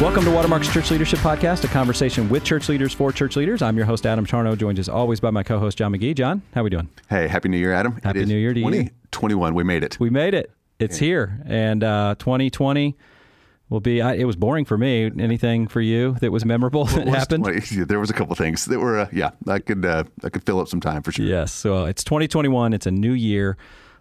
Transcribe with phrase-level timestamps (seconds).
[0.00, 3.62] Welcome to Watermark's Church Leadership Podcast, a conversation with church leaders for church leaders.
[3.62, 6.14] I'm your host, Adam Tarnow, joined as always by my co host, John McGee.
[6.14, 6.88] John, how are we doing?
[7.10, 7.98] Hey, Happy New Year, Adam.
[8.04, 8.64] Happy New Year to you.
[8.64, 9.54] 2021.
[9.56, 9.98] We made it.
[9.98, 10.52] We made it.
[10.78, 11.42] It's here.
[11.46, 12.96] And uh, 2020
[13.70, 15.10] will be, I, it was boring for me.
[15.18, 17.42] Anything for you that was memorable that Was happened?
[17.42, 20.44] 20 there was a couple things that were, uh, yeah, I could, uh, I could
[20.46, 21.26] fill up some time for sure.
[21.26, 21.52] Yes.
[21.52, 22.72] So it's 2021.
[22.72, 23.56] It's a new year.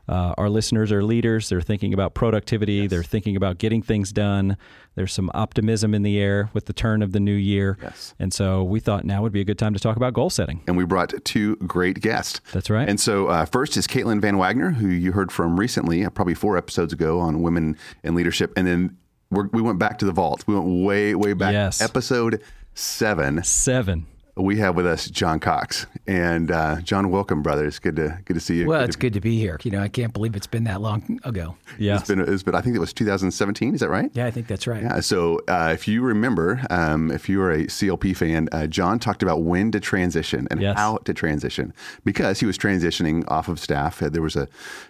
[0.07, 1.49] Uh, our listeners are leaders.
[1.49, 2.87] They're thinking about productivity.
[2.87, 4.57] They're thinking about getting things done.
[4.95, 7.77] There's some optimism in the air with the turn of the new year.
[7.81, 8.15] Yes.
[8.17, 10.61] And so we thought now would be a good time to talk about goal setting.
[10.67, 12.41] And we brought two great guests.
[12.51, 12.87] That's right.
[12.87, 16.33] And so, uh, first is Caitlin Van Wagner, who you heard from recently, uh, probably
[16.33, 18.53] four episodes ago on women in leadership.
[18.55, 18.97] And then
[19.29, 20.45] we're, we went back to the vault.
[20.47, 21.53] We went way, way back.
[21.53, 21.81] Yes.
[21.81, 22.41] Episode
[22.73, 23.43] seven.
[23.43, 24.07] Seven.
[24.37, 27.09] We have with us John Cox and uh, John.
[27.09, 27.79] Welcome, brothers.
[27.79, 28.67] Good to good to see you.
[28.67, 29.59] Well, Good it's to- good to be here.
[29.63, 31.55] You know, I can't believe it's been that long ago.
[31.79, 31.97] Yeah.
[31.97, 32.53] It's been, it's been.
[32.53, 33.73] I think it was 2017.
[33.73, 34.11] Is that right?
[34.13, 34.83] Yeah, I think that's right.
[34.83, 38.99] Yeah, so uh, if you remember, um, if you are a CLP fan, uh, John
[38.99, 40.77] talked about when to transition and Yes.
[40.77, 41.73] how to transition
[42.05, 44.03] because he was transitioning off of staff.
[44.03, 44.47] Uh, There was a,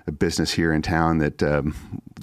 [0.08, 1.74] a business here in town that um,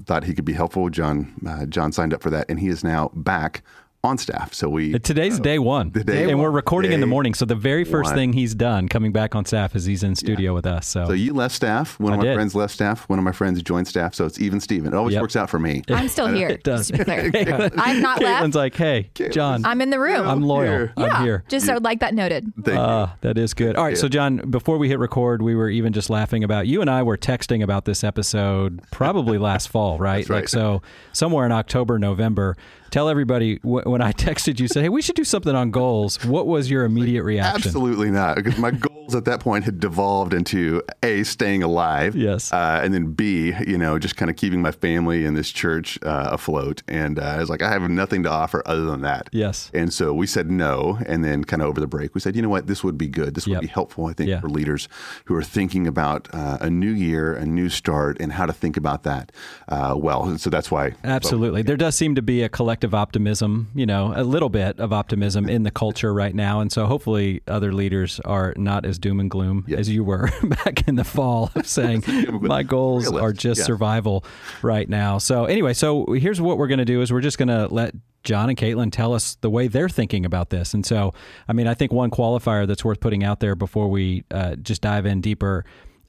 [0.05, 0.91] thought he could be helpful.
[0.91, 3.63] John uh, John signed up for that, and he is now back
[4.05, 4.53] on staff.
[4.53, 6.55] So we Today's day one, day and we're one.
[6.55, 7.33] recording in the morning.
[7.35, 8.15] So the very first one.
[8.15, 10.87] thing he's done coming back on staff is he's in studio with us.
[10.87, 11.99] So, so you left staff.
[11.99, 12.35] One of I my did.
[12.35, 13.09] friends left staff.
[13.09, 14.15] One of my friends joined staff.
[14.15, 14.93] So it's even Steven.
[14.93, 15.23] It always Yep.
[15.23, 15.83] works out for me.
[15.91, 16.49] I'm still here.
[16.49, 16.89] it does.
[16.89, 17.31] To be clear.
[17.79, 18.55] I'm not Caitlin's left.
[18.55, 20.27] like, "Hey, John, I'm in the room.
[20.29, 20.65] I'm loyal.
[20.71, 20.93] here.
[20.99, 22.53] I'm here." Just so I would like that noted.
[22.63, 22.83] Thank you.
[22.83, 23.77] Uh, that is good.
[23.77, 26.81] All right, so John, before we hit record, we were even just laughing about you
[26.83, 30.19] and I were texting about this episode probably last fall, right?
[30.19, 30.37] That's right.
[30.41, 32.57] Like so, somewhere in October, November.
[32.95, 36.25] Tell everybody wh- when I texted you, said, "Hey, we should do something on goals."
[36.25, 37.57] What was your immediate reaction?
[37.57, 42.53] Absolutely not, because my goals at that point had devolved into a staying alive, Yes.
[42.53, 45.99] uh, and then b you know just kind of keeping my family and this church
[46.05, 46.85] uh, afloat.
[46.87, 49.29] And uh, I was like, I have nothing to offer other than that.
[49.33, 49.73] Yes.
[49.75, 52.43] And so we said no, and then kind of over the break, we said, you
[52.43, 53.35] know what, this would be good.
[53.35, 53.63] This would Yep.
[53.63, 54.39] be helpful, I think, Yeah.
[54.41, 54.89] for leaders
[55.25, 58.77] who are thinking about uh, a new year, a new start, and how to think
[58.77, 59.33] about that
[59.69, 60.25] uh, well.
[60.27, 60.95] And so that's why.
[61.03, 61.63] Absolutely.
[61.63, 65.49] There does seem to be a collective optimism, you know, a little bit of optimism
[65.49, 66.61] in the culture right now.
[66.61, 70.89] And so hopefully other leaders are not as doom and gloom as you were back
[70.89, 72.05] in the fall of saying
[72.43, 73.65] my goals Realist, are just yeah.
[73.65, 74.25] survival
[74.63, 75.19] right now.
[75.19, 77.95] So anyway, so here's what we're going to do is we're just going to let
[78.25, 80.75] John and Caitlin tell us the way they're thinking about this.
[80.75, 81.15] And so,
[81.47, 84.83] I mean, I think one qualifier that's worth putting out there before we uh, just
[84.83, 85.65] dive in deeper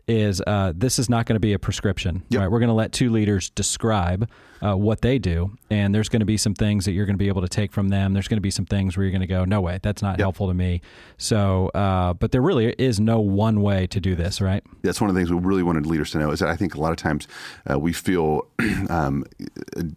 [0.08, 2.24] is uh, this is not going to be a prescription.
[2.42, 2.50] Right?
[2.50, 4.30] We're going to let two leaders describe
[4.62, 7.24] uh, what they do, and there's going to be some things that you're going to
[7.24, 8.14] be able to take from them.
[8.14, 10.20] There's going to be some things where you're going to go, no way, that's not
[10.20, 10.82] helpful to me.
[11.18, 14.64] So, uh, but there really is no one way to do this, right?
[14.86, 16.76] that's one of the things we really wanted leaders to know is that I think
[16.76, 17.28] a lot of times
[17.70, 18.48] uh, we feel
[18.90, 19.26] um,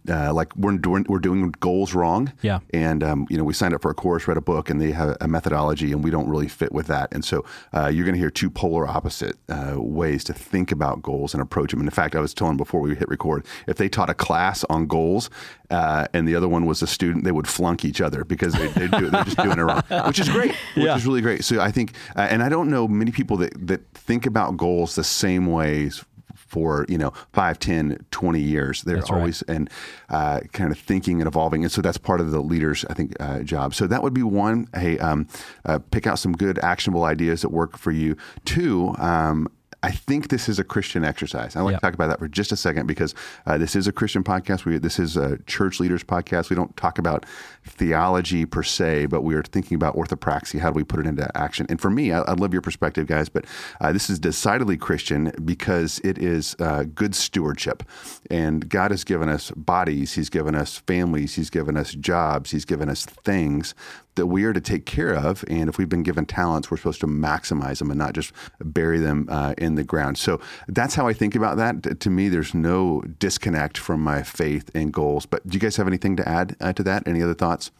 [0.08, 2.32] uh, like we're doing we're doing goals wrong.
[2.42, 2.60] Yeah.
[2.72, 4.90] And um, you know we signed up for a course, read a book, and they
[4.92, 7.12] have a methodology, and we don't really fit with that.
[7.12, 7.44] And so
[7.74, 11.42] uh, you're going to hear two polar opposite uh, ways to think about goals and
[11.42, 11.80] approach them.
[11.80, 14.57] And in fact, I was telling before we hit record, if they taught a class
[14.64, 15.30] on goals
[15.70, 18.68] uh, and the other one was a student, they would flunk each other because they,
[18.68, 20.96] they do, they're just doing it wrong, which is great, which Yeah.
[20.96, 21.44] is really great.
[21.44, 24.94] So I think, uh, and I don't know many people that, that think about goals
[24.94, 26.04] the same ways
[26.34, 28.80] for, you know, 5, 10, 20 years.
[28.82, 29.18] They're That's right.
[29.18, 29.68] always and
[30.08, 31.62] uh, kind of thinking and evolving.
[31.62, 33.74] And so that's part of the leader's, I think, uh, job.
[33.74, 35.26] So that would be one, hey, um,
[35.66, 38.16] uh, pick out some good actionable ideas that work for you.
[38.46, 39.48] Two, um,
[39.88, 41.56] I think this is a Christian exercise.
[41.56, 41.80] I'd like Yep.
[41.80, 43.14] to talk about that for just a second because
[43.46, 44.66] uh, this is a Christian podcast.
[44.66, 46.50] We, this is a church leaders podcast.
[46.50, 47.24] We don't talk about
[47.64, 50.60] theology per se, but we are thinking about orthopraxy.
[50.60, 51.64] How do we put it into action?
[51.70, 53.46] And for me, I, I love your perspective, guys, but
[53.80, 57.82] uh, this is decidedly Christian because it is uh, good stewardship.
[58.30, 62.66] And God has given us bodies, He's given us families, He's given us jobs, He's
[62.66, 63.74] given us things
[64.18, 65.44] that we are to take care of.
[65.48, 68.98] And if we've been given talents, we're supposed to maximize them and not just bury
[68.98, 70.18] them uh, in the ground.
[70.18, 72.00] So that's how I think about that.
[72.00, 75.26] To me, there's no disconnect from my faith and goals.
[75.26, 77.08] But do you guys have anything to add uh, to that?
[77.08, 77.70] Any other thoughts?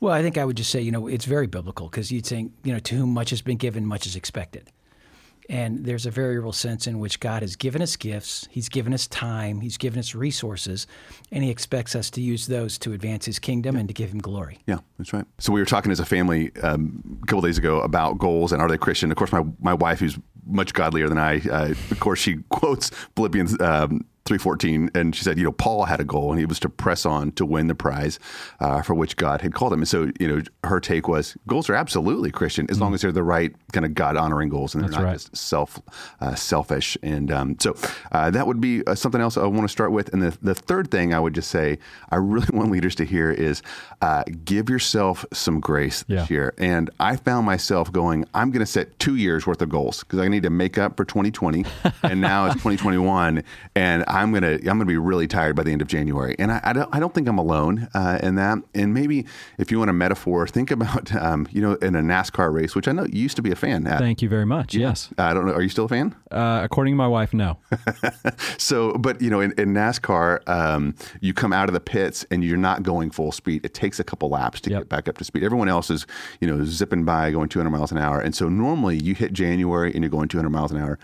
[0.00, 2.52] Well, I think I would just say, you know, it's very biblical because you'd think,
[2.64, 4.70] you know, to whom much has been given, much is expected.
[5.48, 8.92] And there's a very real sense in which God has given us gifts, He's given
[8.92, 10.86] us time, He's given us resources,
[11.30, 14.18] and He expects us to use those to advance His kingdom and to give Him
[14.18, 14.58] glory.
[14.66, 15.24] Yeah, that's right.
[15.38, 18.60] So we were talking as a family um, a couple days ago about goals and
[18.60, 19.10] are they Christian?
[19.10, 22.90] Of course, my my wife, who's much godlier than I, uh, of course, she quotes
[23.14, 26.58] Philippians um, 314 and she said you know paul had a goal and he was
[26.58, 28.18] to press on to win the prize
[28.60, 29.80] uh, for which god had called him.
[29.80, 33.12] And so you know her take was goals are absolutely christian as long as they're
[33.12, 35.12] the right kind of god honoring goals and they're That's not right.
[35.12, 35.80] just self
[36.20, 36.98] uh, selfish.
[37.02, 37.76] And um, so
[38.10, 40.12] uh, that would be uh, something else i want to start with.
[40.12, 41.78] And the, the third thing i would just say
[42.10, 43.62] i really want leaders to hear is
[44.02, 46.52] uh, give yourself some grace this year.
[46.58, 50.18] And i found myself going i'm going to set two years worth of goals because
[50.18, 51.64] i to make up for 2020
[52.02, 53.42] and now it's 2021
[53.74, 56.60] and i'm to i'm to be really tired by the end of january and i,
[56.64, 59.26] I, don't, I don't think i'm alone uh, in that and maybe
[59.58, 62.88] if you want a metaphor think about um, you know in a nascar race which
[62.88, 64.74] i know you used to be a fan at Thank you very much.
[64.74, 65.10] Yes.
[65.18, 67.56] i don't know are you still a fan Uh, according to my wife, no.
[68.58, 72.44] so, but you know, in, in NASCAR, um, you come out of the pits and
[72.44, 73.64] you're not going full speed.
[73.64, 74.80] It takes a couple laps to Yep.
[74.80, 75.44] get back up to speed.
[75.44, 76.06] Everyone else is,
[76.40, 78.20] you know, zipping by going 200 miles an hour.
[78.20, 80.98] And so normally you hit January and you're going 200 miles an hour.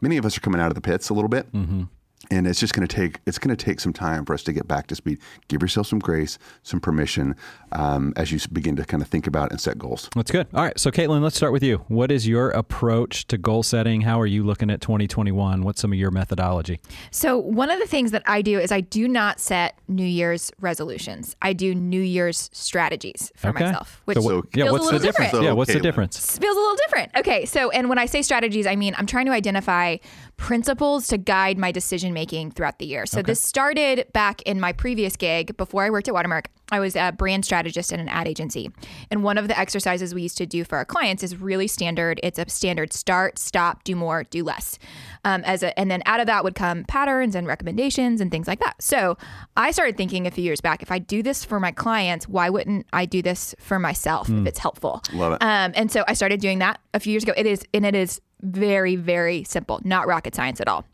[0.00, 1.50] Many of us are coming out of the pits a little bit.
[1.52, 1.84] Mm-hmm.
[2.30, 4.52] And it's just going to take it's going to take some time for us to
[4.52, 5.18] get back to speed.
[5.48, 7.34] Give yourself some grace, some permission
[7.72, 10.10] um, as you begin to kind of think about and set goals.
[10.14, 10.46] That's good.
[10.52, 10.78] All right.
[10.78, 11.78] So, Caitlin, let's start with you.
[11.88, 14.02] What is your approach to goal setting?
[14.02, 15.62] How are you looking at 2021?
[15.62, 16.80] What's some of your methodology?
[17.10, 20.50] So, one of the things that I do is I do not set New Year's
[20.60, 21.34] resolutions.
[21.40, 23.64] I do New Year's strategies for Okay.
[23.64, 25.30] myself, which So, what- yeah, what's a the difference?
[25.30, 25.44] different.
[25.46, 25.82] Yeah, what's the Caitlin.
[25.82, 26.38] difference?
[26.38, 27.10] feels a little different.
[27.16, 29.96] Okay, so and when I say strategies, I mean I'm trying to identify
[30.36, 33.06] principles to guide my decision making throughout the year.
[33.06, 36.48] So this started back in my previous gig before I worked at Watermark.
[36.70, 38.70] I was a brand strategist in an ad agency.
[39.10, 42.20] And one of the exercises we used to do for our clients is really standard.
[42.22, 44.78] It's a standard start, stop, do more, do less.
[45.24, 48.46] Um, as a, and then out of that would come patterns and recommendations and things
[48.46, 48.82] like that.
[48.82, 49.16] So
[49.56, 52.50] I started thinking a few years back, if I do this for my clients, why
[52.50, 55.02] wouldn't I do this for myself if it's helpful?
[55.14, 55.42] Love it.
[55.42, 57.32] Um, and so I started doing that a few years ago.
[57.36, 60.84] It is, and it is very, very simple, not rocket science at all.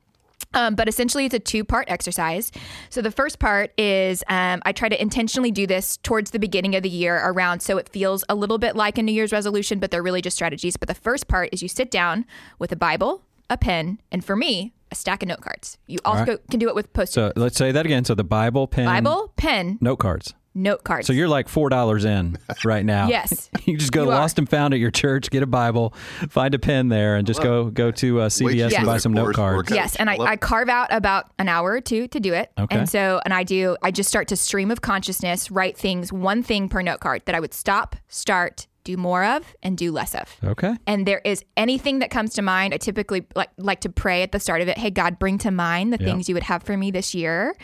[0.55, 2.51] Um, but essentially, it's a two part exercise.
[2.91, 6.75] So, the first part is um, I try to intentionally do this towards the beginning
[6.75, 9.79] of the year around so it feels a little bit like a New Year's resolution,
[9.79, 10.77] but they're really just strategies.
[10.77, 12.25] But the first part is you sit down
[12.59, 15.79] with a Bible, a pen, and for me, a stack of note cards.
[15.87, 16.51] You also right.
[16.51, 18.05] can do it with post So, let's say that again.
[18.05, 20.35] So, the Bible, pen, Bible, pen, note cards.
[20.55, 21.07] Note cards.
[21.07, 23.09] So, you're like $4 in right now.
[23.15, 23.51] Yes.
[23.65, 24.15] you just go You are.
[24.19, 25.95] lost and found at your church, get a Bible,
[26.31, 29.13] find a pen there, and just go go to uh, CVS Wait, and buy some
[29.13, 29.71] note Or- or cards.
[29.71, 32.51] Yes, and I, I carve out about an hour or two to do it.
[32.59, 32.77] Okay.
[32.77, 36.43] And so, and I do, I just start to stream of consciousness, write things, one
[36.43, 40.15] thing per note card that I would stop, start, do more of, and do less
[40.15, 40.37] of.
[40.45, 40.75] Okay.
[40.87, 42.75] And there is anything that comes to mind.
[42.75, 44.79] I typically like like to pray at the start of it.
[44.79, 46.07] Hey, God, bring to mind the Yeah.
[46.07, 47.55] things you would have for me this year.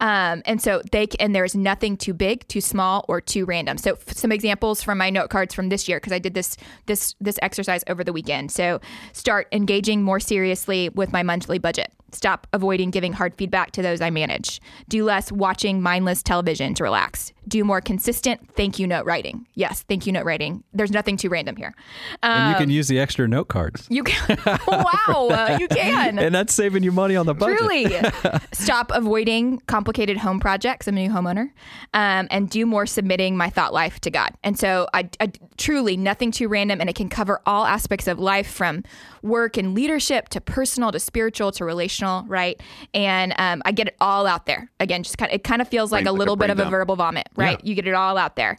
[0.00, 3.76] Um, and so they and there is nothing too big, too small, or too random.
[3.78, 6.56] So f- some examples from my note cards from this year because I did this
[6.86, 8.50] this this exercise over the weekend.
[8.52, 8.80] So
[9.12, 11.92] start engaging more seriously with my monthly budget.
[12.12, 14.60] Stop avoiding giving hard feedback to those I manage.
[14.88, 17.32] Do less watching mindless television to relax.
[17.48, 19.46] Do more consistent thank you note writing.
[19.54, 20.62] Yes, thank you note writing.
[20.74, 21.74] There's nothing too random here.
[22.22, 23.86] and you Um, can use the extra note cards.
[23.88, 24.38] You can.
[24.68, 26.18] wow, uh, you can.
[26.18, 27.58] And that's saving you money on the budget.
[27.58, 27.86] Truly.
[28.52, 30.86] Stop avoiding complicated home projects.
[30.88, 31.50] I'm a new homeowner.
[31.94, 34.30] Um, and do more submitting my thought life to God.
[34.44, 38.18] And so I, I truly nothing too random and it can cover all aspects of
[38.18, 38.82] life from
[39.22, 42.60] work and leadership to personal to spiritual to relational, right?
[42.94, 44.70] And um, I get it all out there.
[44.80, 46.46] Again, just kind of, it kind of feels like Brain- a like a little bit
[46.48, 47.64] brain of a verbal vomit, right?
[47.64, 48.58] You get it all out there.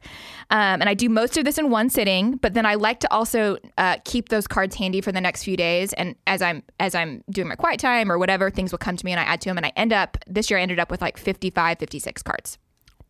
[0.50, 3.14] Um, and I do most of this in one sitting, but then I like to
[3.14, 5.94] also uh, keep those cards handy for the next few days.
[5.94, 9.06] And as I'm as I'm doing my quiet time or whatever, things will come to
[9.06, 9.58] me and I add to them.
[9.58, 12.58] And I end up this year I ended up with like 55, 56 cards.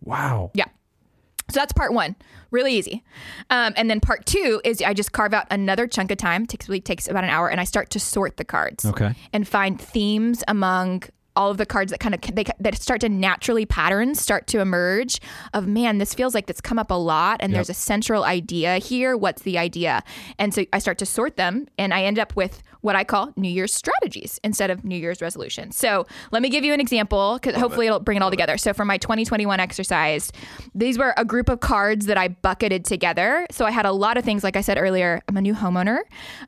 [0.01, 0.51] Wow.
[0.53, 0.65] Yeah.
[1.49, 2.15] So that's part one,
[2.51, 3.03] really easy.
[3.49, 6.79] Um, and then part two is I just carve out another chunk of time, typically
[6.79, 8.85] takes about an hour, and I start to sort the cards.
[8.85, 9.13] Okay.
[9.33, 11.03] And find themes among
[11.39, 14.59] all of the cards that kind of they, that start to naturally patterns start to
[14.59, 15.21] emerge
[15.53, 18.77] of man this feels like that's come up a lot and there's a central idea
[18.77, 19.15] here.
[19.15, 20.03] What's the idea?
[20.37, 23.31] And so i start to sort them and i end up with what i call
[23.37, 25.77] new year's strategies instead of new year's resolutions.
[25.77, 27.91] So let me give you an example because hopefully it.
[27.91, 28.57] will bring it all together.
[28.57, 30.31] So for my 2021 exercise
[30.75, 33.47] these were a group of cards that i bucketed together.
[33.49, 35.99] So i had a lot of things like i said earlier i'm a new homeowner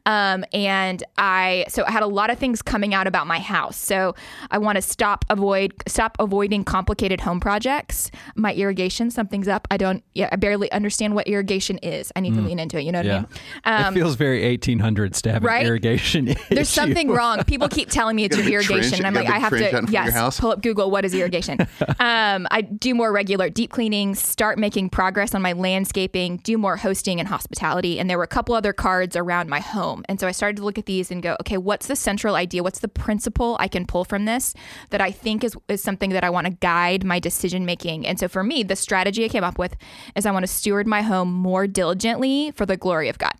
[0.06, 3.78] um, and i so i had a lot of things coming out about my house.
[3.78, 4.16] So
[4.50, 9.78] i want to stop avoid stop avoiding complicated home projects my irrigation something's up i
[9.78, 12.92] don't yeah i barely understand what irrigation is i need to lean into it you
[12.92, 13.24] know what Yeah.
[13.66, 15.62] i mean it feels very 1800s to have right?
[15.62, 16.66] an irrigation there's issue.
[16.66, 17.44] something wrong.
[17.44, 19.00] People keep telling me it's your got a big irrigation.
[19.00, 20.04] trench- I'm like, got a I big have trench out in to front of your
[20.06, 20.40] yes, house?
[20.40, 20.92] pull up Google.
[20.92, 21.60] What is irrigation?
[22.00, 26.78] um, I do more regular deep cleaning, start making progress on my landscaping, do more
[26.78, 28.00] hosting and hospitality.
[28.00, 30.04] And there were a couple other cards around my home.
[30.10, 32.64] And so I started to look at these and go, okay, what's the central idea?
[32.64, 34.54] What's the principle I can pull from this
[34.92, 38.06] that I think is, is something that I want to guide my decision making.
[38.08, 39.76] And so for me, the strategy I came up with
[40.16, 43.34] is I want to steward my home more diligently for the glory of God.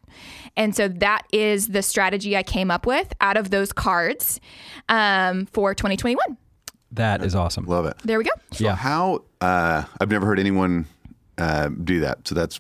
[0.58, 4.40] And so that is the strategy I came up with out of those cards
[4.90, 6.38] um, for 2021.
[6.94, 7.66] That is awesome.
[7.66, 7.96] Love it.
[8.04, 8.32] There we go.
[8.52, 8.76] So Yeah.
[8.76, 10.86] how uh, I've never heard anyone
[11.38, 12.28] uh, do that.
[12.28, 12.60] So that's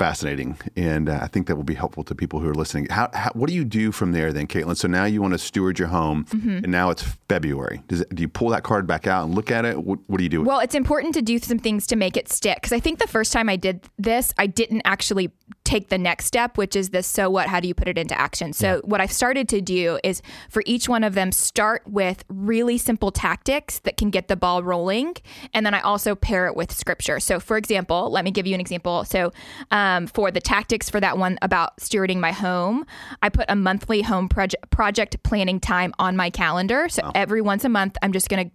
[0.00, 2.86] fascinating, and uh, I think that will be helpful to people who are listening.
[2.88, 4.74] How, how what do you do from there then, Caitlin?
[4.76, 6.64] So now you want to steward your home, Mm-hmm.
[6.64, 7.82] and now it's February.
[7.86, 9.76] Does it, do you pull that card back out and look at it?
[9.84, 10.42] What, what do you do?
[10.42, 12.56] Well, it's important to do some things to make it stick.
[12.56, 15.30] Because I think the first time I did this, I didn't actually
[15.64, 17.46] take the next step, which is this so what?
[17.48, 18.52] How do you put it into action?
[18.54, 22.78] So, what I've started to do is for each one of them, start with really
[22.78, 25.14] simple tactics that can get the ball rolling.
[25.52, 27.20] And then I also pair it with scripture.
[27.20, 29.04] So, for example, let me give you an example.
[29.04, 29.32] So,
[29.70, 32.86] um, Um, for the tactics for that one about stewarding my home,
[33.22, 36.88] I put a monthly home project project planning time on my calendar.
[36.88, 38.50] So every once a month, I'm just gonna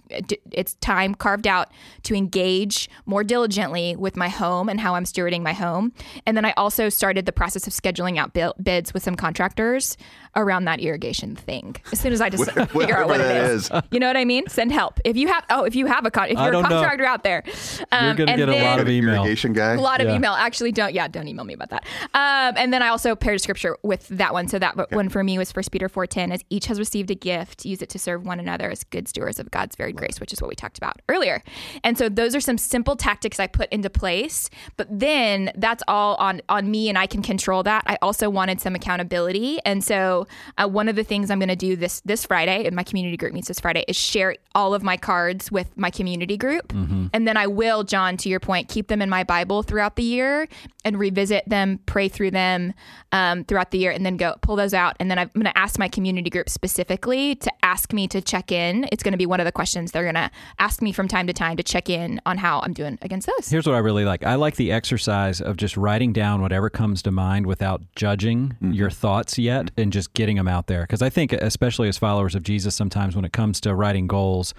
[0.52, 1.72] it's time carved out
[2.04, 5.94] to engage more diligently with my home and how I'm stewarding my home.
[6.26, 9.98] And then I also started the process of scheduling out bids with some contractors
[10.36, 11.76] around that irrigation thing.
[11.92, 13.70] As soon as I just figure out what it is.
[13.70, 13.82] is.
[13.92, 14.48] You know what I mean?
[14.48, 15.00] Send help.
[15.06, 16.70] If you have oh, if you have a con- if you're a don't know.
[16.70, 19.16] contractor out there, You're um, going to and get a lot of email.
[19.24, 19.74] irrigation guy.
[19.74, 20.16] a lot of Yeah.
[20.16, 20.34] email.
[20.34, 20.94] Actually, don't.
[20.94, 21.86] Yeah, don't email me about that.
[22.14, 24.48] Um, and then I also paired scripture with that one.
[24.48, 26.32] So that one for me was First Peter four ten.
[26.32, 29.40] As each has received a gift, use it to serve one another as good stewards
[29.40, 31.42] of God's varied grace, which is what we talked about earlier.
[31.84, 34.50] And so those are some simple tactics I put into place.
[34.78, 37.84] But then that's all on on me, and I can control that.
[37.88, 40.25] I also wanted some accountability, and so
[40.58, 43.18] uh, one of the things I'm going to do this this Friday, and my community
[43.18, 46.74] group meets this Friday, is share all of my cards with my community group,
[47.14, 50.04] and then I will, John, to your point, keep them in my Bible throughout the
[50.04, 50.48] year
[50.84, 52.74] and revisit them, pray through them
[53.12, 54.96] um, throughout the year, and then go pull those out.
[55.00, 58.52] And then I'm going to ask my community group specifically to ask me to check
[58.52, 58.88] in.
[58.92, 60.30] It's going to be one of the questions they're going to
[60.60, 63.50] ask me from time to time to check in on how I'm doing against those.
[63.50, 64.24] Here's what I really like.
[64.26, 68.90] I like the exercise of just writing down whatever comes to mind without judging your
[68.90, 70.82] thoughts yet and just getting them out there.
[70.82, 74.54] Because I think, especially as followers of Jesus, sometimes when it comes to writing goals,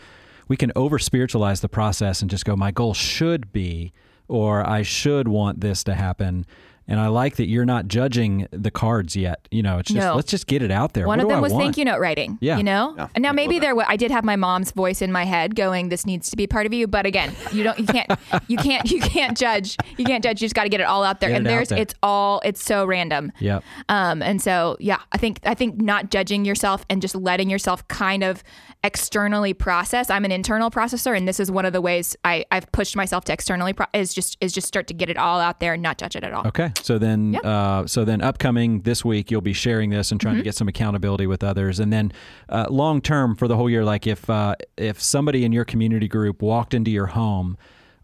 [0.48, 3.92] we can over spiritualize the process and just go, my goal should be,
[4.28, 6.46] or I should want this to happen.
[6.88, 9.48] And I like that you're not judging the cards yet.
[9.50, 10.14] You know, it's just No.
[10.14, 11.06] let's just get it out there.
[11.06, 11.64] One What of them I was want?
[11.64, 12.38] thank you note writing.
[12.40, 12.58] Yeah.
[12.58, 12.94] You know?
[12.96, 13.08] Yeah.
[13.14, 15.88] And now maybe there wa- I did have my mom's voice in my head going,
[15.88, 16.86] This needs to be part of you.
[16.86, 18.10] But again, you don't you can't
[18.48, 19.76] you can't you can't judge.
[19.96, 20.40] You can't judge.
[20.40, 21.30] You just gotta get it all out there.
[21.30, 21.78] Get and there's there.
[21.78, 23.32] it's all it's so random.
[23.40, 23.60] Yeah.
[23.88, 27.86] Um, and so yeah, I think I think not judging yourself and just letting yourself
[27.88, 28.44] kind of
[28.84, 30.10] externally process.
[30.10, 33.24] I'm an internal processor, and this is one of the ways I, I've pushed myself
[33.24, 35.82] to externally pro- is just is just start to get it all out there and
[35.82, 36.46] not judge it at all.
[36.46, 36.70] Okay.
[36.82, 37.44] So then, Yep.
[37.44, 40.40] uh, so then, upcoming this week, you'll be sharing this and trying Mm-hmm.
[40.40, 42.12] to get some accountability with others, and then
[42.48, 43.84] uh, long term for the whole year.
[43.84, 47.56] Like if uh, if somebody in your community group walked into your home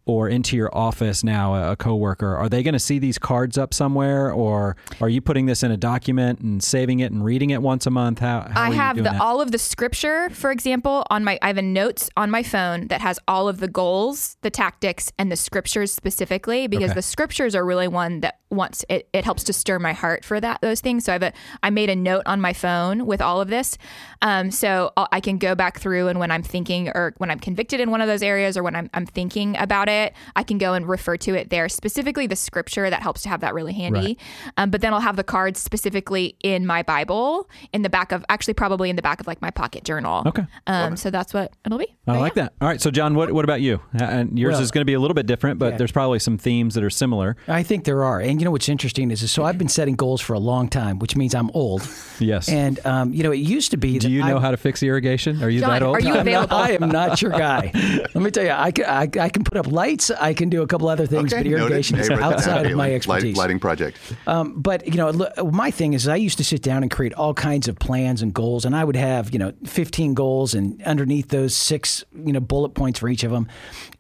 [0.04, 3.72] or into your office now, a, coworker, are they going to see these cards up
[3.72, 7.62] somewhere, or are you putting this in a document and saving it and reading it
[7.62, 8.18] once a month?
[8.18, 11.58] How, how I have the all of the scripture, for example, on my I have
[11.58, 15.36] a notes on my phone that has all of the goals, the tactics, and the
[15.36, 16.94] scriptures specifically because Okay.
[16.94, 20.40] the scriptures are really one that wants it, it helps to stir my heart for
[20.40, 21.04] that those things.
[21.04, 21.32] So I have a
[21.62, 23.78] I made a note on my phone with all of this,
[24.20, 27.38] um, so I'll- I can go back through and when I'm thinking or when I'm
[27.38, 29.91] convicted in one of those areas or when I'm I'm thinking about it,
[30.36, 33.40] I can go and refer to it there specifically the scripture that helps to have
[33.40, 34.18] that really handy.
[34.56, 38.24] Um, but then I'll have the cards specifically in my Bible in the back of
[38.28, 40.22] actually probably in the back of like my pocket journal.
[40.26, 40.44] Okay.
[40.66, 41.86] Um, so that's what it'll be.
[42.06, 42.42] I But like yeah.
[42.44, 42.52] that.
[42.60, 42.80] All right.
[42.80, 43.80] So, John, what, what about you?
[43.98, 45.76] Uh, And yours Well- is going to be a little bit different, but Yeah.
[45.78, 47.36] there's probably some themes that are similar.
[47.48, 48.20] I think there are.
[48.20, 50.98] And you know what's interesting is, so I've been setting goals for a long time,
[50.98, 51.82] which means I'm old.
[52.22, 52.48] Yes.
[52.48, 54.56] And, um, you know, it used to be Do that you know I, how to
[54.56, 55.42] fix irrigation?
[55.42, 55.96] Are you John, that old?
[55.96, 56.56] are you I'm available?
[56.56, 57.72] Not, I am not your guy.
[57.74, 60.10] Let me tell you, I can, I, I can put up lights.
[60.10, 61.52] I can do a couple other things, but noted.
[61.52, 63.36] irrigation is Hey, write that down, outside of my expertise.
[63.36, 63.98] Light, lighting project.
[64.26, 67.14] Um, but you know, look, my thing is, I used to sit down and create
[67.14, 70.82] all kinds of plans and goals, and I would have you know 15 goals, and
[70.82, 73.48] underneath those six you know bullet points for each of them,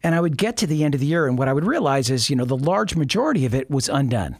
[0.02, 2.10] and I would get to the end of the year, and what I would realize
[2.10, 4.38] is, you know, the large majority of it was undone.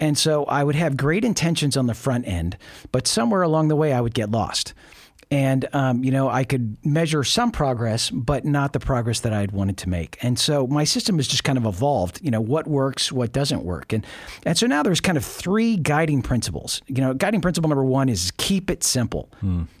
[0.00, 2.58] And so I would have great intentions on the front end,
[2.92, 4.74] but somewhere along the way I would get lost.
[5.30, 9.40] And, um, you know, I could measure some progress, but not the progress that I
[9.40, 10.16] had wanted to make.
[10.22, 13.62] And so my system has just kind of evolved, you know, what works, what doesn't
[13.62, 13.92] work.
[13.92, 14.06] And,
[14.46, 16.80] and so now there's kind of three guiding principles.
[16.86, 19.28] You know, guiding principle number one is keep it simple.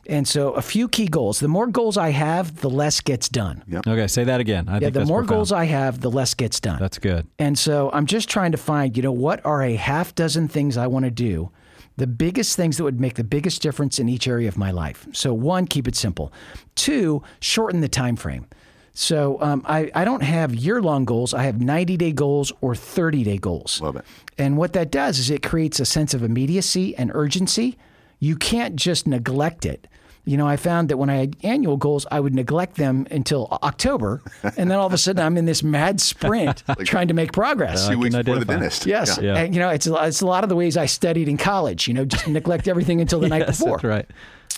[0.06, 1.40] And so a few key goals.
[1.40, 3.62] The more goals I have, the less gets done.
[3.86, 4.68] Okay, say that again.
[4.68, 5.36] I Yeah, think the that's more profound.
[5.38, 6.78] goals I have, the less gets done.
[6.78, 7.26] That's good.
[7.38, 10.76] And so I'm just trying to find, you know, what are a half dozen things
[10.76, 11.50] I want to do
[11.98, 15.06] the biggest things that would make the biggest difference in each area of my life.
[15.12, 16.32] So one, keep it simple.
[16.76, 18.46] Two, shorten the time frame.
[18.94, 21.34] So um, I, I don't have year long goals.
[21.34, 23.80] I have 90 day goals or 30 day goals.
[23.80, 24.04] Love it.
[24.38, 27.76] And what that does is it creates a sense of immediacy and urgency.
[28.20, 29.88] You can't just neglect it.
[30.28, 33.48] You know, I found that when I had annual goals, I would neglect them until
[33.62, 34.20] October,
[34.56, 37.88] and then all of a sudden I'm in this mad sprint trying to make progress.
[37.88, 38.52] Two weeks can before the identify.
[38.60, 38.86] dentist.
[38.86, 39.32] Yes, Yeah.
[39.34, 39.38] Yeah.
[39.42, 41.88] and you know, it's a, it's a lot of the ways I studied in college.
[41.88, 43.78] You know, just neglect everything until the night before.
[43.78, 44.06] that's right.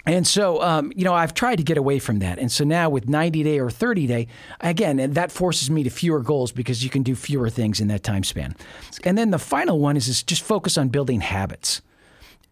[0.07, 2.39] And so, um, you know, I've tried to get away from that.
[2.39, 4.27] And so now with 90 day or 30 day,
[4.61, 7.89] again, and that forces me to fewer goals because you can do fewer things in
[7.89, 8.57] that time span.
[9.05, 11.83] And then the final one is, is just focus on building habits.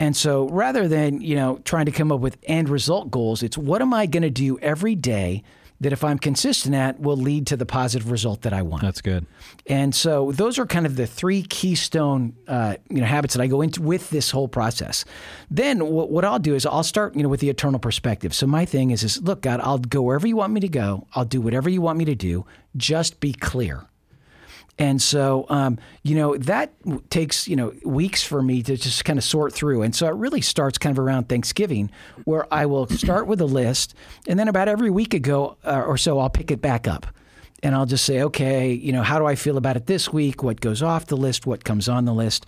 [0.00, 3.58] And so rather than, you know, trying to come up with end result goals, it's
[3.58, 5.42] what am I going to do every day
[5.80, 8.82] that if I'm consistent at will lead to the positive result that I want.
[8.82, 9.26] That's good.
[9.66, 13.46] And so those are kind of the three keystone uh, you know habits that I
[13.46, 15.04] go into with this whole process.
[15.50, 18.34] Then what, what I'll do is I'll start you know with the eternal perspective.
[18.34, 21.06] So my thing is is look God, I'll go wherever you want me to go.
[21.14, 22.44] I'll do whatever you want me to do.
[22.76, 23.86] Just be clear.
[24.78, 26.72] And so, um, you know, that
[27.10, 29.82] takes, you know, weeks for me to just kind of sort through.
[29.82, 31.90] And so it really starts kind of around Thanksgiving,
[32.24, 33.94] where I will start with a list.
[34.28, 37.06] And then about every week ago uh, or so, I'll pick it back up.
[37.60, 40.44] And I'll just say, okay, you know, how do I feel about it this week?
[40.44, 41.44] What goes off the list?
[41.44, 42.46] What comes on the list?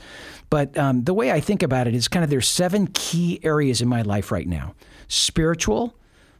[0.50, 3.82] But um, the way I think about it is kind of there's seven key areas
[3.82, 4.74] in my life right now
[5.08, 5.96] spiritual,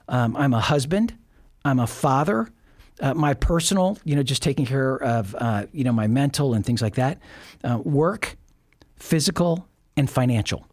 [0.06, 1.18] um, I'm a husband,
[1.64, 2.48] I'm a father,
[3.00, 6.64] uh, my personal, you know, just taking care of, uh, you know, my mental and
[6.64, 7.18] things like that,
[7.64, 8.36] uh, work,
[8.96, 9.66] physical,
[9.96, 10.66] and financial.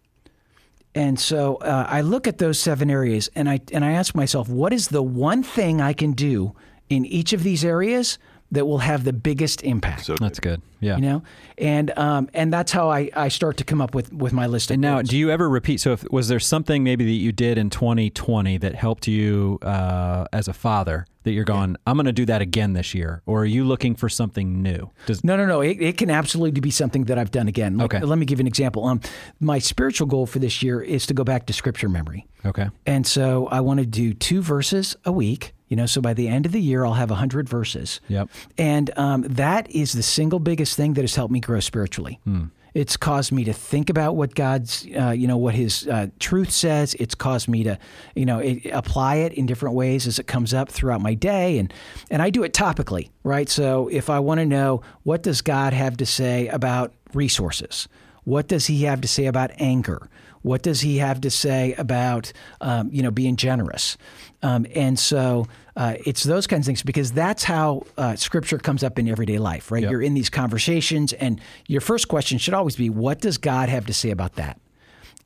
[0.95, 4.49] And so uh, I look at those seven areas and I and I ask myself,
[4.49, 6.55] what is the one thing I can do
[6.89, 8.17] in each of these areas
[8.51, 10.05] that will have the biggest impact?
[10.05, 10.61] So That's good.
[10.79, 10.97] Yeah.
[10.97, 11.23] you know,
[11.57, 14.69] and um, and that's how I, I start to come up with, with my list.
[14.69, 15.09] Of And now, goals.
[15.09, 15.79] do you ever repeat?
[15.79, 20.25] So, if, was there something maybe that you did in 2020 that helped you uh,
[20.31, 23.23] as a father that you're going, I'm going to do that again this year?
[23.25, 24.91] Or are you looking for something new?
[25.07, 25.61] Does, No, no, no.
[25.61, 27.77] It, it can absolutely be something that I've done again.
[27.79, 28.05] Like, Okay.
[28.05, 28.85] Let me give you an example.
[28.85, 29.01] Um,
[29.39, 32.27] my spiritual goal for this year is to go back to scripture memory.
[32.45, 32.67] okay.
[32.85, 35.53] And so I want to do two verses a week.
[35.67, 37.99] You know, so by the end of the year, I'll have 100 verses.
[38.07, 38.29] Yep.
[38.57, 42.19] And um, that is the single biggest thing that has helped me grow spiritually.
[42.73, 46.51] It's caused me to think about what God's, uh, you know, what His uh, truth
[46.51, 46.93] says.
[46.99, 47.79] It's caused me to,
[48.15, 51.57] you know, it, apply it in different ways as it comes up throughout my day,
[51.57, 51.73] and
[52.11, 53.49] and I do it topically, right?
[53.49, 57.87] So if I want to know what does God have to say about resources,
[58.25, 60.07] what does He have to say about anger?
[60.47, 62.31] What does He have to say about,
[62.61, 63.97] um, you know, being generous?
[64.41, 68.83] Um, and so uh, it's those kinds of things because that's how uh, Scripture comes
[68.83, 69.83] up in everyday life, right?
[69.83, 69.91] Yep.
[69.91, 73.85] You're in these conversations, and your first question should always be, "What does God have
[73.87, 74.59] to say about that?"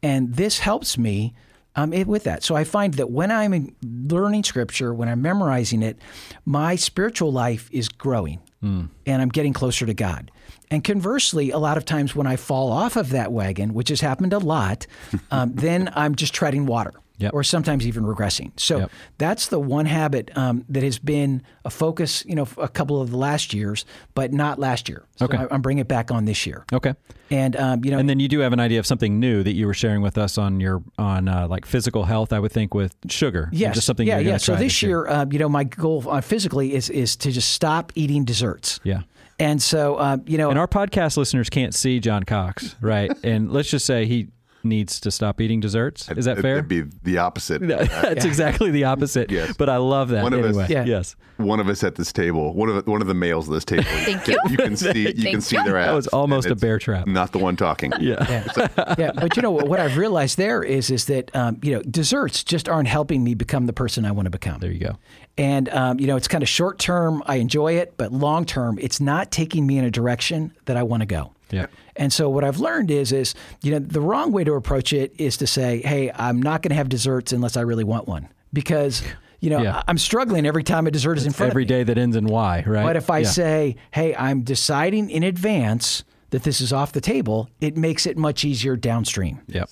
[0.02, 1.34] And this helps me
[1.76, 2.44] um, it, with that.
[2.44, 5.98] So I find that when I'm learning Scripture, when I'm memorizing it,
[6.46, 8.90] my spiritual life is growing, and
[9.22, 10.32] I'm getting closer to God.
[10.70, 14.02] And conversely, a lot of times when I fall off of that wagon, which has
[14.02, 14.88] happened a lot,
[15.32, 16.94] um, then I'm just treading water.
[17.22, 17.34] Yep.
[17.34, 18.52] Or sometimes even regressing.
[18.60, 18.92] So Yep.
[19.18, 23.12] that's the one habit um, that has been a focus, you know, a couple of
[23.12, 25.06] the last years, but not last year.
[25.18, 25.38] So Okay.
[25.38, 26.66] I, I'm bringing it back on this year.
[26.74, 26.94] Okay.
[27.30, 29.54] And um, you know, And then you do have an idea of something new that
[29.54, 32.34] you were sharing with us on your on uh, like physical health.
[32.34, 33.48] I would think with sugar.
[33.54, 33.76] Yes.
[33.76, 34.08] Just something.
[34.08, 34.38] Yeah, yeah.
[34.38, 37.92] So this year, uh, you know, my goal uh, physically is is to just stop
[37.96, 38.80] eating desserts.
[38.84, 39.02] Yeah.
[39.40, 43.12] And so, uh, you know, And our podcast listeners can't see John Cox, right?
[43.24, 44.28] and let's just say he
[44.64, 46.10] needs to stop eating desserts.
[46.12, 46.58] Is that It'd- fair?
[46.58, 47.62] It'd be the opposite.
[47.68, 49.32] That's exactly the opposite.
[49.32, 49.56] Yes.
[49.58, 50.86] But I love that One of us- Yeah.
[50.86, 51.16] Yes.
[51.38, 53.66] One of us at this table, one of the, one of the males at this
[53.66, 53.84] table.
[53.88, 54.38] Thank you.
[54.50, 55.64] You can see you can see you.
[55.64, 55.88] their abs.
[55.88, 57.08] That was almost a bear trap.
[57.08, 57.92] Not the one talking.
[58.02, 58.26] Yeah.
[58.30, 59.12] yeah, yeah.
[59.14, 62.68] But you know what I've realized there is is that um, you know desserts just
[62.70, 64.60] aren't helping me become the person I want to become.
[64.60, 64.98] There you go.
[65.38, 67.24] And um, you know, it's kind of short term.
[67.26, 70.84] I enjoy it, but long term, it's not taking me in a direction that I
[70.84, 71.32] want to go.
[71.52, 71.68] Yeah.
[71.96, 75.14] And so what I've learned is is you know the wrong way to approach it
[75.18, 78.28] is to say, "Hey, I'm not going to have desserts unless I really want one,"
[78.54, 79.04] because
[79.40, 79.82] you know Yeah.
[79.88, 81.76] I'm struggling every time a dessert is in front Every of me.
[81.76, 82.84] day that ends in Y, right?
[82.84, 83.28] But if I Yeah.
[83.28, 88.18] say, "Hey, I'm deciding in advance that this is off the table," it makes it
[88.18, 89.40] much easier downstream.
[89.48, 89.70] Yep.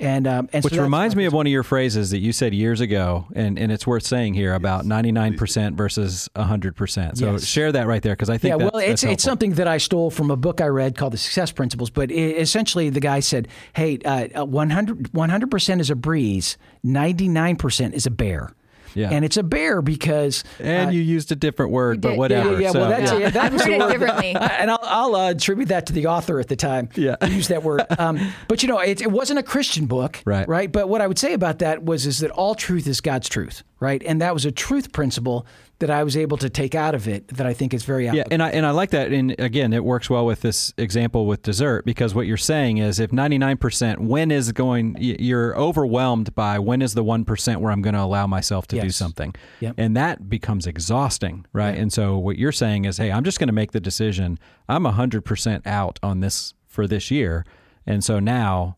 [0.00, 2.54] And um, and Which so reminds me of one of your phrases that you said
[2.54, 7.18] years ago, and, and it's worth saying here about 99% versus 100%.
[7.18, 7.44] So Yes.
[7.44, 9.68] share that right there because I think yeah, that, well, it's that's it's something that
[9.68, 11.90] I stole from a book I read called The Success Principles.
[11.90, 17.56] But it, essentially, the guy said, "Hey, uh, 100 percent is a breeze, ninety nine
[17.56, 18.54] percent is a bear."
[18.94, 19.10] Yeah.
[19.10, 22.18] And it's a bear because And you used a different word, but did.
[22.18, 22.52] whatever.
[22.52, 23.18] yeah, yeah, So, well, that's yeah.
[23.28, 23.34] it.
[23.34, 23.92] That I've was the heard it word.
[23.92, 24.34] differently.
[24.34, 26.88] and I'll, I'll uh, attribute that to the author at the time.
[26.94, 27.16] Yeah.
[27.22, 27.82] who used that word.
[27.98, 30.48] Um, but you know, it, it wasn't a Christian book, Right.
[30.48, 30.70] Right.
[30.72, 33.62] But what I would say about that was is that all truth is God's truth,
[33.78, 34.02] right?
[34.06, 35.46] And that was a truth principle
[35.80, 38.24] that I was able to take out of it that I think is very Yeah,
[38.30, 39.12] and I and I like that.
[39.12, 43.00] And again, it works well with this example with dessert because what you're saying is
[43.00, 47.82] if 99% when is going, you're overwhelmed by when is the one percent where I'm
[47.82, 49.74] going to allow myself to do something, Yep.
[49.78, 51.76] and that becomes exhausting, right?
[51.76, 54.38] And so what you're saying is, hey, I'm just going to make the decision.
[54.68, 57.44] I'm 100% out on this for this year,
[57.86, 58.76] and so now.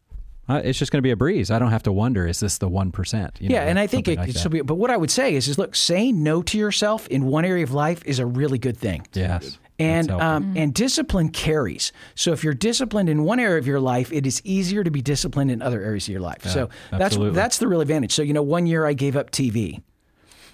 [0.53, 1.51] Uh, it's just going to be a breeze.
[1.51, 3.41] I don't have to wonder, is this the 1%?
[3.41, 4.39] You know, yeah, and I think it like could that.
[4.39, 4.61] still be.
[4.61, 7.65] But what I would say is, is look, saying no to yourself in one area
[7.65, 9.07] of life is a really good thing.
[9.15, 9.59] Yes.
[9.79, 10.29] And That's helpful.
[10.29, 11.93] um, and discipline carries.
[12.15, 15.01] So if you're disciplined in one area of your life, it is easier to be
[15.01, 16.45] disciplined in other areas of your life.
[16.45, 17.35] so that's absolutely.
[17.35, 18.13] that's the real advantage.
[18.13, 19.83] So you know, one year I gave up TV.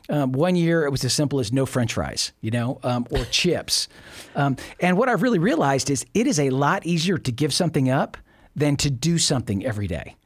[0.09, 3.25] Um, one year it was as simple as no French fries, you know, um, or
[3.31, 3.89] chips.
[4.35, 7.91] Um, and what I've really realized is it is a lot easier to give something
[7.91, 8.17] up
[8.59, 10.17] than to do something every day.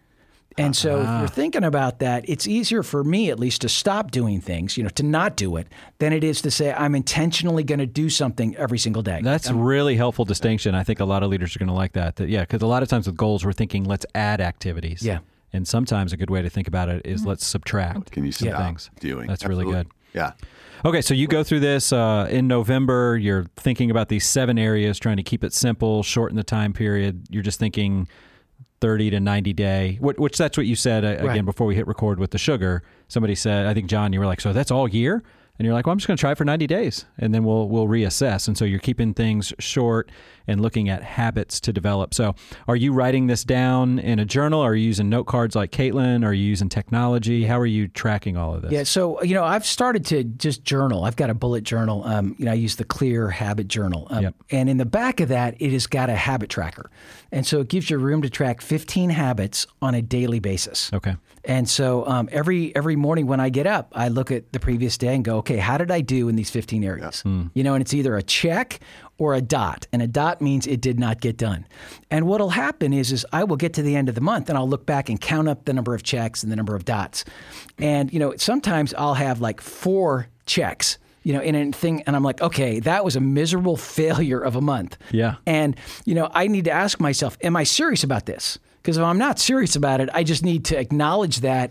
[0.59, 1.27] And so, if you're ah.
[1.27, 4.91] thinking about that, it's easier for me, at least, to stop doing things, you know,
[4.91, 5.67] to not do it,
[5.99, 9.21] than it is to say I'm intentionally going to do something every single day.
[9.23, 10.75] That's a really helpful distinction.
[10.75, 12.17] I think a lot of leaders are going to like that.
[12.17, 15.03] That yeah, because a lot of times with goals, we're thinking let's add activities.
[15.03, 15.21] Yeah.
[15.55, 17.31] and sometimes a good way to think about it is mm-hmm.
[17.31, 18.11] let's subtract.
[18.11, 18.91] Can you stop things?
[19.01, 19.29] doing?
[19.29, 19.89] That's really good.
[20.13, 20.33] Yeah.
[20.85, 23.17] Okay, so you go through this uh, in November.
[23.17, 27.25] You're thinking about these seven areas, trying to keep it simple, shorten the time period.
[27.31, 28.09] You're just thinking
[28.81, 31.45] 30 to 90 day, which, which that's what you said uh, again Right.
[31.45, 32.83] before we hit record with the sugar.
[33.07, 35.23] Somebody said, I think John, you were like, so that's all year,
[35.59, 37.69] and you're like, well, I'm just going to try for 90 days, and then we'll
[37.69, 38.49] we'll reassess.
[38.49, 40.11] And so you're keeping things short
[40.49, 42.15] and looking at habits to develop.
[42.15, 42.35] So
[42.67, 44.61] are you writing this down in a journal?
[44.61, 46.25] Are you using note cards like Caitlin?
[46.27, 47.45] Are you using technology?
[47.45, 48.73] How are you tracking all of this?
[48.73, 51.05] Yeah, so you know, I've started to just journal.
[51.05, 52.03] I've got a bullet journal.
[52.05, 54.35] Um, you know, I use the Clear Habit Journal, um, Yep.
[54.51, 56.91] and in the back of that, it has got a habit tracker,
[57.31, 60.91] and so it gives you room to track 15 habits on a daily basis.
[60.93, 61.15] Okay.
[61.45, 64.97] And so um, every every morning when I get up, I look at the previous
[64.97, 67.23] day and go, okay, how did I do in these 15 areas?
[67.23, 67.47] Hmm.
[67.53, 68.79] You know, and it's either a check
[69.19, 71.67] or a dot, and a dot means it did not get done.
[72.13, 74.57] And what'll happen is, is I will get to the end of the month and
[74.57, 77.25] I'll look back and count up the number of checks and the number of dots.
[77.79, 80.99] And you know, sometimes I'll have like four checks.
[81.25, 84.57] You know, in a thing, and I'm like, okay, that was a miserable failure of
[84.57, 84.97] a month.
[85.13, 85.37] Yeah.
[85.47, 88.59] And, you know, I need to ask myself, am I serious about this?
[88.83, 91.71] Because if I'm not serious about it, I just need to acknowledge that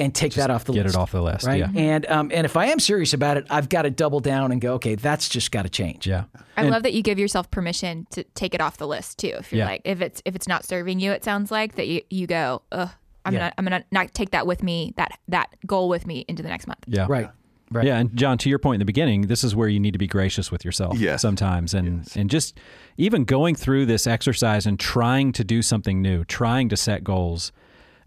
[0.00, 1.60] and take that off the get it off the list, Right.
[1.60, 1.70] yeah.
[1.74, 4.60] And um, and if I am serious about it, I've got to double down and
[4.60, 6.06] go, okay, that's just got to change.
[6.06, 6.24] Yeah.
[6.56, 9.34] I love that you give yourself permission to take it off the list too.
[9.38, 9.66] If you're Yeah.
[9.66, 12.62] like, if it's if it's not serving you, it sounds like that you, you go,
[12.72, 12.90] ugh,
[13.24, 13.38] I'm Yeah.
[13.40, 16.48] gonna I'm gonna not take that with me that that goal with me into the
[16.48, 16.84] next month.
[16.86, 17.06] Yeah.
[17.08, 17.28] Right.
[17.72, 17.86] Right.
[17.86, 19.98] Yeah, and John, to your point in the beginning, this is where you need to
[19.98, 21.22] be gracious with yourself Yes.
[21.22, 22.58] sometimes, and and just
[22.96, 27.52] even going through this exercise and trying to do something new, trying to set goals.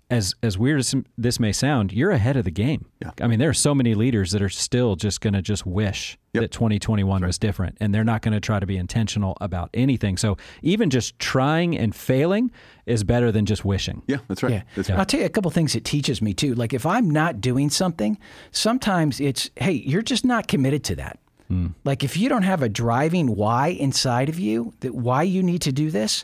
[0.09, 2.85] As as weird as this may sound, you're ahead of the game.
[3.01, 3.11] Yeah.
[3.21, 6.17] I mean, there are so many leaders that are still just going to just wish
[6.33, 6.41] Yep.
[6.41, 10.17] that 2021 was different, and they're not going to try to be intentional about anything.
[10.17, 12.51] So even just trying and failing
[12.85, 14.01] is better than just wishing.
[14.07, 14.51] Yeah, that's right.
[14.51, 14.63] Yeah.
[14.75, 14.99] That's And right.
[15.01, 16.53] I'll tell you a couple things it teaches me too.
[16.55, 18.17] Like if I'm not doing something,
[18.51, 21.19] sometimes it's, hey, you're just not committed to that.
[21.49, 21.67] Hmm.
[21.83, 25.61] Like if you don't have a driving why inside of you, that why you need
[25.63, 26.23] to do this,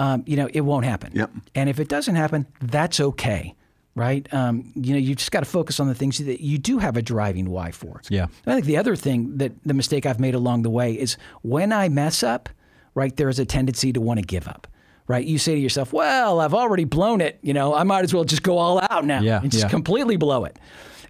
[0.00, 1.12] um, you know, it won't happen.
[1.14, 1.30] Yep.
[1.54, 3.54] And if it doesn't happen, that's okay.
[3.94, 4.32] Right.
[4.32, 6.96] Um, you know, you just got to focus on the things that you do have
[6.96, 8.00] a driving why for.
[8.08, 8.26] Yeah.
[8.46, 11.72] I think the other thing that the mistake I've made along the way is when
[11.72, 12.48] I mess up,
[12.94, 14.66] right, there is a tendency to want to give up.
[15.06, 15.26] Right.
[15.26, 17.40] You say to yourself, well, I've already blown it.
[17.42, 19.70] You know, I might as well just go all out now Yeah, and just yeah.
[19.70, 20.56] completely blow it.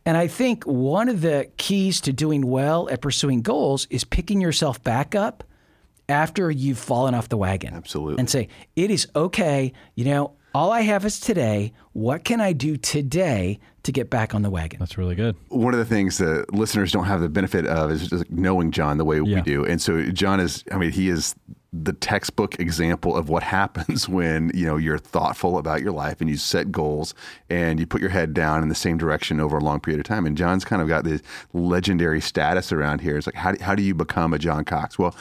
[0.06, 4.40] And I think one of the keys to doing well at pursuing goals is picking
[4.40, 5.44] yourself back up
[6.10, 7.74] after you've fallen off the wagon.
[7.74, 8.18] Absolutely.
[8.18, 9.72] And say, it is okay.
[9.94, 11.72] You know, all I have is today.
[11.92, 14.78] What can I do today to get back on the wagon?
[14.80, 15.36] That's really good.
[15.48, 18.98] one of the things that listeners don't have the benefit of is just knowing John
[18.98, 19.36] the way Yeah.
[19.36, 19.64] we do.
[19.64, 21.34] And so John is, I mean, he is
[21.72, 26.28] the textbook example of what happens when, you know, you're thoughtful about your life and
[26.28, 27.14] you set goals
[27.48, 30.04] and you put your head down in the same direction over a long period of
[30.06, 30.26] time.
[30.26, 33.16] And John's kind of got this legendary status around here.
[33.16, 34.98] It's like, how do, how do you become a John Cox?
[34.98, 35.14] Well,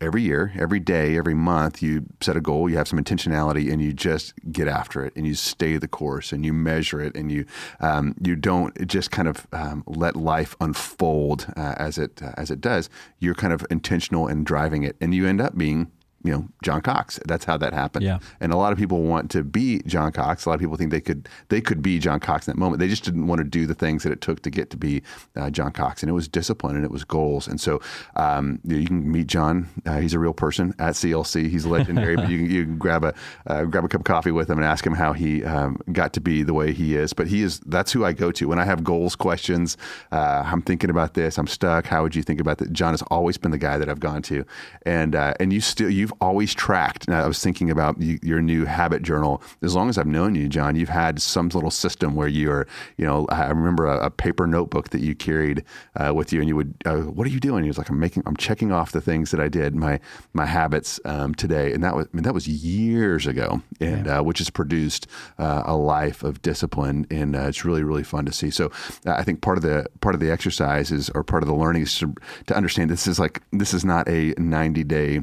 [0.00, 3.82] every year, every day, every month, you set a goal, you have some intentionality, and
[3.82, 7.30] you just get after it, and you stay the course, and you measure it, and
[7.30, 7.44] you
[7.80, 12.50] um, you don't just kind of um, let life unfold uh, as it uh, as
[12.50, 12.88] it does.
[13.18, 15.90] You're kind of intentional and driving it, and you end up being
[16.22, 17.18] you know John Cox.
[17.26, 18.04] That's how that happened.
[18.04, 18.18] Yeah.
[18.40, 20.44] And a lot of people want to be John Cox.
[20.44, 22.80] A lot of people think they could they could be John Cox in that moment.
[22.80, 25.02] They just didn't want to do the things that it took to get to be
[25.36, 26.02] uh, John Cox.
[26.02, 27.48] And it was discipline and it was goals.
[27.48, 27.80] And so
[28.16, 29.68] um, you can meet John.
[29.86, 31.48] Uh, he's a real person at CLC.
[31.48, 32.16] He's legendary.
[32.16, 33.14] but you can, you can grab a
[33.46, 36.12] uh, grab a cup of coffee with him and ask him how he um, got
[36.14, 37.12] to be the way he is.
[37.12, 39.76] But he is that's who I go to when I have goals questions.
[40.12, 41.38] Uh, I'm thinking about this.
[41.38, 41.86] I'm stuck.
[41.86, 42.72] How would you think about that?
[42.72, 44.44] John has always been the guy that I've gone to.
[44.82, 47.08] And uh, and you still you've always tracked.
[47.08, 49.42] Now I was thinking about you, your new habit journal.
[49.62, 52.66] As long as I've known you, John, you've had some little system where you are.
[52.96, 55.64] You know, I remember a, a paper notebook that you carried
[55.96, 56.74] uh, with you, and you would.
[56.84, 57.64] Uh, what are you doing?
[57.64, 58.22] He was like, I'm making.
[58.26, 60.00] I'm checking off the things that I did, my
[60.32, 62.06] my habits um, today, and that was.
[62.06, 65.06] I mean, that was years ago, and uh, which has produced
[65.38, 68.50] uh, a life of discipline, and uh, it's really really fun to see.
[68.50, 68.66] So
[69.06, 71.54] uh, I think part of the part of the exercise is, or part of the
[71.54, 72.14] learning is to,
[72.46, 75.22] to understand this is like this is not a 90 day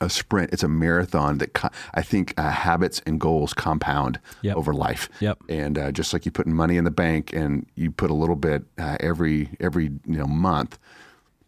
[0.00, 0.52] a sprint.
[0.52, 4.56] It's a marathon that co- I think uh, habits and goals compound Yep.
[4.56, 5.08] over life.
[5.20, 5.38] Yep.
[5.48, 8.36] And uh, just like you put money in the bank and you put a little
[8.36, 10.78] bit uh, every every you know month.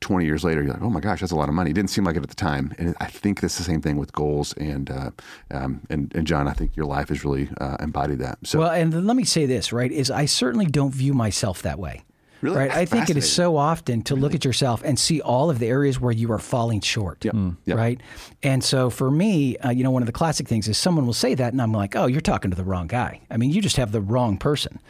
[0.01, 1.71] 20 years later, you're like, oh my gosh, that's a lot of money.
[1.71, 2.75] It didn't seem like it at the time.
[2.77, 4.53] And I think that's the same thing with goals.
[4.55, 5.11] And uh,
[5.53, 8.38] um, and, and John, I think your life has really uh, embodied that.
[8.43, 9.93] So Well, and let me say this, right?
[9.93, 12.03] Is I certainly don't view myself that way.
[12.42, 12.57] Really?
[12.57, 12.72] Right.
[12.72, 15.68] I think it is so often to look at yourself and see all of the
[15.68, 17.24] areas where you are falling short.
[17.24, 17.37] Yep.
[17.66, 17.76] Yep.
[17.76, 18.00] Right.
[18.42, 21.12] And so for me, uh, you know, one of the classic things is someone will
[21.12, 23.20] say that, and I'm like, oh, you're talking to the wrong guy.
[23.31, 24.81] I mean, you just have the wrong person.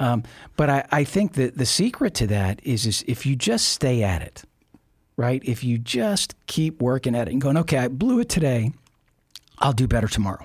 [0.00, 0.24] Um,
[0.56, 4.02] but I, I think that the secret to that is, is if you just stay
[4.02, 4.42] at it,
[5.16, 5.40] right?
[5.44, 8.72] If you just keep working at it and going, okay, I blew it today,
[9.60, 10.44] I'll do better tomorrow.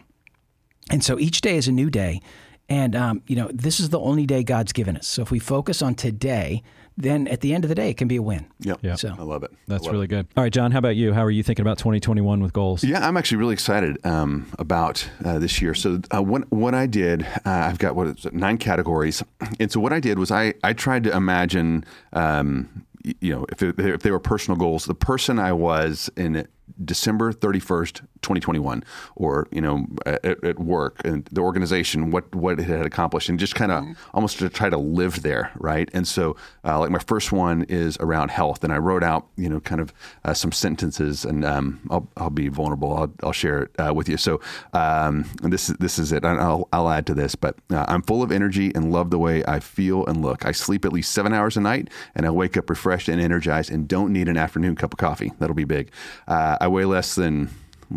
[0.92, 2.22] And so each day is a new day.
[2.70, 5.08] And, um, you know, this is the only day God's given us.
[5.08, 6.64] So if we focus on today,
[6.98, 8.46] then at the end of the day, it can be a win.
[8.60, 8.80] Yep.
[8.82, 8.96] Yeah.
[8.96, 9.52] So I love it.
[9.68, 10.10] That's love really it.
[10.10, 10.28] good.
[10.38, 11.14] All right, John, how about you?
[11.14, 12.84] How are you thinking about 2021 with goals?
[12.84, 15.74] Yeah, I'm actually really excited um, about uh, this year.
[15.74, 19.24] So uh, what what I did, uh, I've got what is it, nine categories,
[19.60, 23.64] and so what I did was I I tried to imagine, um, you know, if
[23.64, 26.48] it, if they were personal goals, the person I was in
[26.84, 28.84] December 31st, 2021,
[29.16, 33.40] or you know, at, at work and the organization, what what it had accomplished, and
[33.40, 35.90] just kind of almost to try to live there, right?
[35.94, 39.50] And so, uh, like my first one is around health, and I wrote out, you
[39.50, 39.94] know, kind of
[40.26, 42.96] uh, some sentences, and um, I'll I'll be vulnerable.
[42.96, 44.18] I'll, I'll share it uh, with you.
[44.18, 44.42] So
[44.74, 46.26] um, this is this is it.
[46.26, 49.44] I'll I'll add to this, but uh, I'm full of energy and love the way
[49.46, 50.46] I feel and look.
[50.46, 53.72] I sleep at least seven hours a night, and I wake up refreshed and energized,
[53.72, 55.32] and don't need an afternoon cup of coffee.
[55.40, 55.92] That'll be big.
[56.28, 57.50] Uh, I weigh less than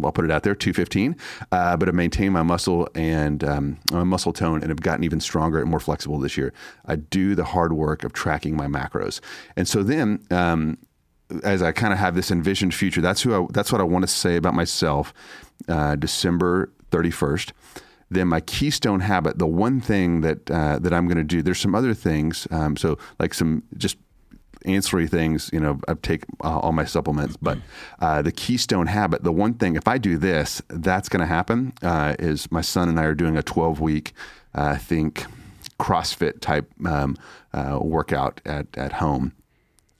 [0.03, 1.17] I'll put it out there, 215.
[1.53, 5.21] Uh, but I've maintained my muscle and um, my muscle tone and have gotten even
[5.21, 6.53] stronger and more flexible this year.
[6.87, 9.21] I do the hard work of tracking my macros.
[9.57, 10.79] And so then, um,
[11.43, 14.05] as I kind of have this envisioned future, that's who I, that's what I want
[14.05, 15.13] to say about myself.
[15.69, 17.53] Uh, December 31st.
[18.09, 21.43] Then my keystone habit, the one thing that uh, that I'm going to do.
[21.43, 22.47] There's some other things.
[22.53, 23.97] Um, so like some just
[24.67, 27.59] ancillary things, you know, I take uh, all my supplements, but
[28.01, 31.73] uh, the keystone habit, the one thing, if I do this, that's going to happen,
[31.83, 34.13] uh, is my son and I are doing a 12 week,
[34.55, 35.25] uh, I think,
[35.79, 37.17] CrossFit type um,
[37.53, 39.33] uh, workout at, at home.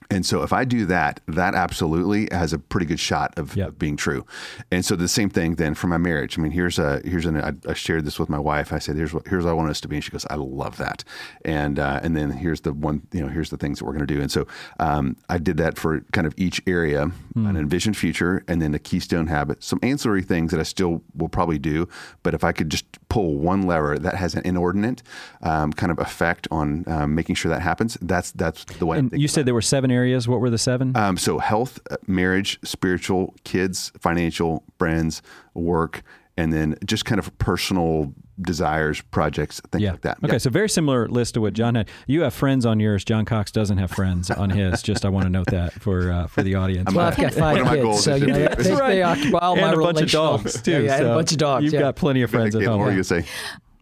[0.09, 3.67] And so if I do that, that absolutely has a pretty good shot of, Yep.
[3.67, 4.25] of being true.
[4.71, 6.37] And so the same thing then for my marriage.
[6.39, 8.71] I mean, here's a here's an I, I shared this with my wife.
[8.71, 10.35] I said, here's what here's what I want us to be, and she goes, I
[10.35, 11.03] love that.
[11.43, 14.07] And uh, and then here's the one you know here's the things that we're going
[14.07, 14.21] to do.
[14.21, 14.47] And so
[14.79, 18.79] um, I did that for kind of each area, an envisioned future, and then the
[18.79, 21.87] keystone habit, some ancillary things that I still will probably do.
[22.23, 25.01] But if I could just pull one lever that has an inordinate
[25.41, 28.97] um, kind of effect on um, making sure that happens, that's that's the way.
[28.97, 30.27] And you said there were seven areas.
[30.27, 30.95] What were the seven?
[30.95, 35.21] um, so health, uh, marriage, spiritual, kids, financial, friends,
[35.53, 36.03] work,
[36.37, 39.91] and then just kind of personal desires, projects, things yeah.
[39.91, 40.17] like that.
[40.23, 41.89] Okay, so very similar list to what John had.
[42.05, 43.03] You have friends on yours.
[43.03, 44.81] John Cox doesn't have friends on his.
[44.83, 46.93] Just I want to note that for uh, for the audience.
[46.93, 48.67] Well, I've got five kids, goals so you know, do they, this.
[48.67, 49.01] they, Right.
[49.01, 50.71] occupy all and my a bunch of relational- dogs too.
[50.71, 51.63] Yeah, yeah, and so a bunch of dogs.
[51.65, 51.79] You've yeah.
[51.79, 52.79] got plenty of friends at Caitlin, home.
[52.79, 52.97] what were huh?
[52.97, 53.29] you going say?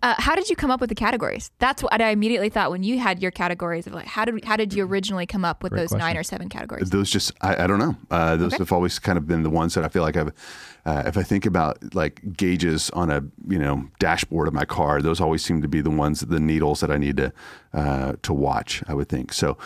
[0.06, 1.50] Uh, how did you come up with the categories?
[1.58, 4.56] That's what I immediately thought when you had your categories of like how did how
[4.56, 6.92] did you originally come up with Great those nine or seven categories?
[6.92, 7.96] Those just, I, I don't know.
[8.12, 8.62] Uh, those Okay.
[8.62, 10.32] have always kind of been the ones that I feel like I've,
[10.86, 15.02] uh, if I think about like gauges on a, you know, dashboard of my car,
[15.02, 17.34] those always seem to be the ones, the needles that I need to,
[17.74, 19.34] uh, to watch, I would think.
[19.34, 19.58] So,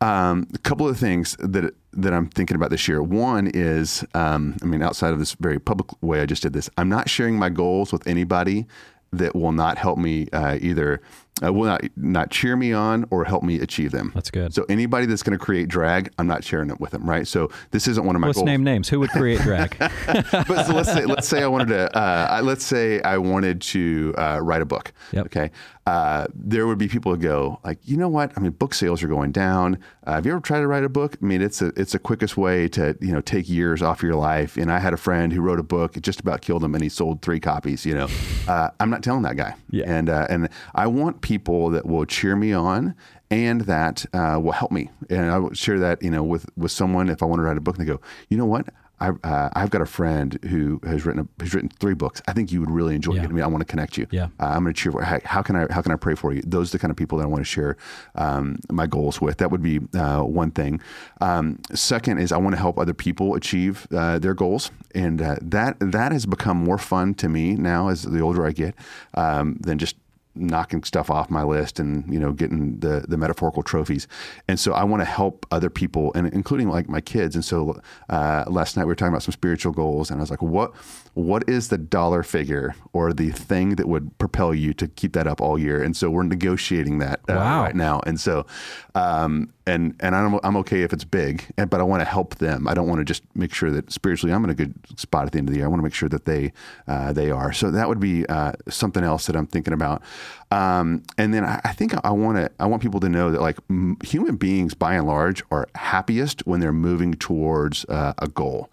[0.00, 3.02] um, a couple of things that, that I'm thinking about this year.
[3.02, 6.70] One is, um, I mean, outside of this very public way I just did this,
[6.78, 8.66] I'm not sharing my goals with anybody
[9.12, 11.00] that will not help me uh, either
[11.44, 14.12] uh, will not not cheer me on or help me achieve them.
[14.14, 14.54] That's good.
[14.54, 17.26] So anybody that's going to create drag, I'm not sharing it with them, right?
[17.26, 18.46] So this isn't one of my Let's goals.
[18.46, 18.88] name names.
[18.88, 19.76] Who would create drag?
[20.06, 24.14] but so let's say let's say I wanted to uh, let's say I wanted to
[24.18, 24.92] uh, write a book.
[25.12, 25.26] Yep.
[25.26, 25.50] Okay.
[25.88, 28.30] Uh, there would be people who go like, you know what?
[28.36, 29.78] I mean, book sales are going down.
[30.06, 31.16] Uh, have you ever tried to write a book?
[31.22, 34.14] I mean, it's a it's the quickest way to you know take years off your
[34.14, 34.58] life.
[34.58, 35.96] And I had a friend who wrote a book.
[35.96, 37.86] It just about killed him, and he sold three copies.
[37.86, 38.08] You know,
[38.48, 39.54] uh, I'm not telling that guy.
[39.70, 39.84] Yeah.
[39.86, 42.94] And uh, and I want people that will cheer me on
[43.30, 44.90] and that uh, will help me.
[45.08, 47.56] And I will share that you know with with someone if I want to write
[47.56, 48.68] a book and they go, you know what?
[49.00, 52.20] I, uh, I've got a friend who has written a, who's written three books.
[52.26, 53.22] I think you would really enjoy Yeah.
[53.22, 53.30] it.
[53.30, 54.06] I mean, I want to connect you.
[54.10, 54.24] Yeah.
[54.40, 55.02] Uh, I'm going to cheer for.
[55.02, 56.42] How, how can I how can I pray for you?
[56.44, 57.76] Those are the kind of people that I want to share
[58.14, 59.38] um, my goals with.
[59.38, 60.80] That would be uh, one thing.
[61.20, 65.36] Um, second is I want to help other people achieve uh, their goals, and uh,
[65.42, 68.74] that that has become more fun to me now as the older I get
[69.14, 69.96] um, than just
[70.38, 74.06] knocking stuff off my list and you know getting the the metaphorical trophies.
[74.46, 77.34] And so i want to help other people and including like my kids.
[77.34, 80.30] And so uh, last night we were talking about some spiritual goals and i was
[80.30, 80.72] like what
[81.14, 85.26] what is the dollar figure or the thing that would propel you to keep that
[85.26, 85.82] up all year?
[85.82, 87.62] And so we're negotiating that uh, Wow.
[87.62, 88.00] right now.
[88.06, 88.46] And so
[88.94, 92.36] um, and and I'm, I'm okay if it's big and- but i want to help
[92.36, 92.66] them.
[92.66, 95.32] I don't want to just make sure that spiritually i'm in a good spot at
[95.32, 95.66] the end of the year.
[95.66, 96.52] I want to make sure that they
[96.86, 97.52] uh, they are.
[97.52, 100.02] So that would be uh, something else that i'm thinking about.
[100.50, 103.42] Um, and then I, I think I want to I want people to know that
[103.42, 108.28] like m- human beings by and large are happiest when they're moving towards uh, a
[108.28, 108.70] goal.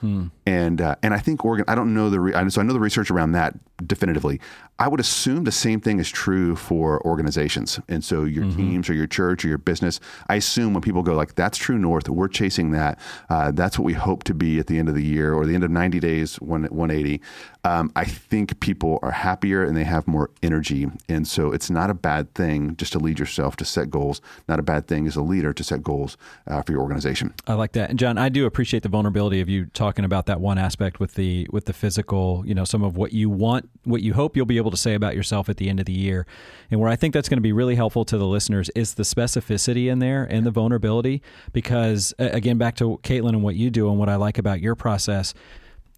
[0.48, 2.80] And uh, and I think organ I don't know the re- so I know the
[2.80, 3.56] research around that
[3.88, 4.40] definitively.
[4.78, 7.80] I would assume the same thing is true for organizations.
[7.88, 11.14] And so your teams or your church or your business, I assume when people go
[11.14, 13.00] like that's true north, we're chasing that.
[13.30, 15.56] Uh, that's what we hope to be at the end of the year or the
[15.56, 17.22] end of 90 days, one 180.
[17.64, 20.88] Um, I think people are happier and they have more energy.
[21.08, 24.22] And so it's not a bad thing just to lead yourself to set goals.
[24.48, 27.34] Not a bad thing as a leader to set goals uh, for your organization.
[27.48, 27.90] I like that.
[27.90, 31.16] And John, I do appreciate the vulnerability of you talking about that one aspect with
[31.16, 34.46] the with the physical, you know, some of what you want, what you hope you'll
[34.46, 36.26] be able to say about yourself at the end of the year.
[36.72, 39.04] And where I think that's going to be really helpful to the listeners is the
[39.04, 41.22] specificity in there and the vulnerability
[41.54, 44.76] because again back to Caitlin and what you do and what I like about your
[44.76, 45.34] process,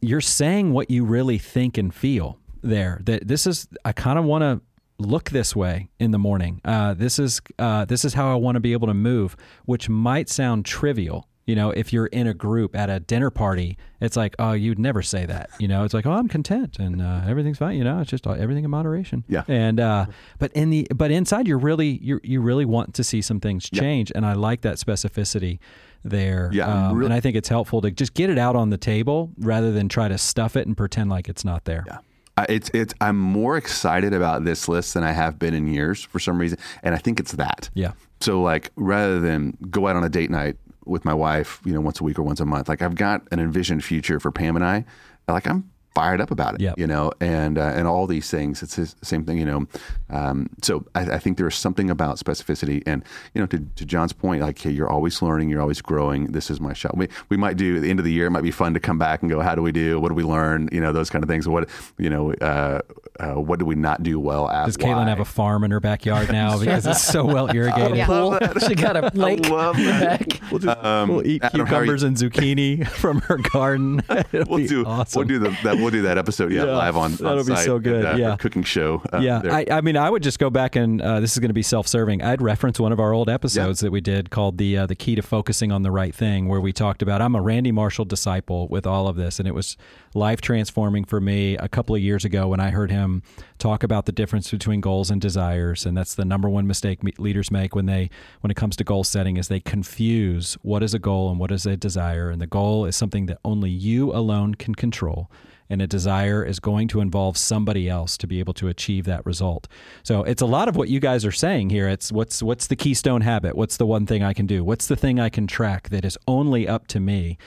[0.01, 2.99] you're saying what you really think and feel there.
[3.03, 4.61] That this is I kind of want to
[4.99, 6.61] look this way in the morning.
[6.65, 9.89] Uh, this is uh, this is how I want to be able to move, which
[9.89, 11.27] might sound trivial.
[11.47, 14.77] You know, if you're in a group at a dinner party, it's like, oh, you'd
[14.77, 15.49] never say that.
[15.59, 17.77] You know, it's like, oh, I'm content and uh, everything's fine.
[17.77, 19.23] You know, it's just uh, everything in moderation.
[19.29, 19.43] Yeah.
[19.47, 20.07] And uh,
[20.39, 23.69] but in the but inside, you're really you you really want to see some things
[23.69, 25.59] change, and I like that specificity
[26.03, 26.49] there.
[26.53, 28.77] Yeah, Um, really- and I think it's helpful to just get it out on the
[28.77, 31.83] table rather than try to stuff it and pretend like it's not there.
[31.87, 31.97] Yeah.
[32.37, 36.03] Uh, It's it's I'm more excited about this list than I have been in years
[36.03, 37.69] for some reason, and I think it's that.
[37.73, 37.93] Yeah.
[38.19, 40.57] So like rather than go out on a date night
[40.87, 43.21] with my wife, you know, once a week or once a month, like I've got
[43.31, 44.85] an envisioned future for Pam and I.
[45.27, 46.77] Like I'm fired up about it, Yep.
[46.77, 48.61] you know, and uh, and all these things.
[48.61, 49.67] It's the same thing, you know.
[50.09, 54.13] Um, so I, I think there's something about specificity, and you know, to, to John's
[54.13, 56.27] point, like hey, you're always learning, you're always growing.
[56.31, 56.95] This is my shot.
[56.95, 58.27] We we might do at the end of the year.
[58.27, 59.99] It might be fun to come back and go, how do we do?
[59.99, 60.69] What do we learn?
[60.71, 61.47] You know, those kind of things.
[61.47, 62.81] What you know, uh,
[63.19, 64.65] uh, what do we not do well at?
[64.67, 65.09] Does Caitlin Why?
[65.09, 68.05] have a farm in her backyard now because it's so well irrigated?
[68.05, 68.37] Pool.
[68.67, 69.49] she got a lake.
[69.49, 70.39] love that.
[70.51, 74.01] We'll, just, we'll eat Adam, are you- cucumbers and zucchini from her garden.
[74.31, 75.19] It'll We'll be do awesome.
[75.19, 77.55] we'll do the, that we'll do that episode yeah, Yeah, live on, on that'll be
[77.55, 78.35] site so at, good, uh, yeah.
[78.37, 79.41] cooking show uh, yeah.
[79.45, 81.63] I, I mean, I would just go back and uh, this is going to be
[81.63, 82.21] self-serving.
[82.21, 85.15] I'd reference one of our old episodes that we did called the uh, the key
[85.15, 88.67] to focusing on the right thing, where we talked about I'm a Randy Marshall disciple
[88.67, 89.77] with all of this, and it was
[90.13, 93.23] life transforming for me a couple of years ago when I heard him
[93.57, 97.51] talk about the difference between goals and desires, and that's the number one mistake leaders
[97.51, 98.09] make when they
[98.41, 101.51] when it comes to goal setting is they confuse what is a goal and what
[101.51, 105.29] is a desire, and the goal is something that only you alone can control
[105.69, 109.25] and a desire is going to involve somebody else to be able to achieve that
[109.25, 109.67] result.
[110.03, 111.87] So it's a lot of what you guys are saying here.
[111.87, 113.55] It's what's what's the keystone habit?
[113.55, 114.63] What's the one thing I can do?
[114.63, 117.37] What's the thing I can track that is only up to me?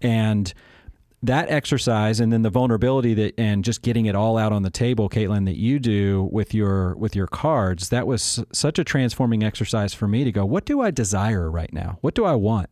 [0.00, 0.52] And
[1.22, 4.70] that exercise and then the vulnerability that and just getting it all out on the
[4.70, 9.42] table, Caitlin, that you do with your with your cards, that was such a transforming
[9.42, 11.98] exercise for me to go, what do I desire right now?
[12.00, 12.70] What do I want?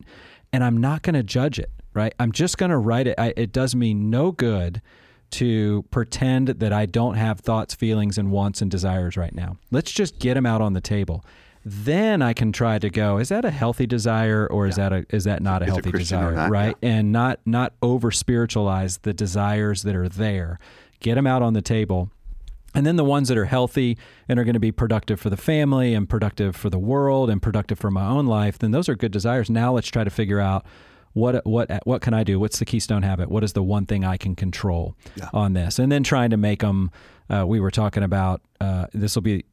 [0.52, 2.12] And I'm not going to judge it, right?
[2.18, 3.14] I'm just going to write it.
[3.18, 4.82] I, it does me no good
[5.30, 9.56] to pretend that I don't have thoughts, feelings, and wants and desires right now.
[9.70, 11.24] Let's just get them out on the table.
[11.64, 13.16] Then I can try to go.
[13.18, 15.88] Is that a healthy desire, or is that a is that not a Is healthy
[15.88, 16.32] or desire?
[16.32, 16.50] not?
[16.50, 20.58] Right, and not not over spiritualize the desires that are there.
[21.00, 22.10] Get them out on the table,
[22.74, 23.96] And then the ones that are healthy
[24.28, 27.40] and are going to be productive for the family and productive for the world and
[27.40, 29.48] productive for my own life, then those are good desires.
[29.48, 30.66] Now let's try to figure out
[31.14, 32.38] what what what can I do?
[32.38, 33.30] What's the keystone habit?
[33.30, 35.30] What is the one thing I can control yeah.
[35.32, 35.78] on this?
[35.78, 36.90] And then trying to make them.
[37.30, 39.46] Uh, we were talking about uh, this will be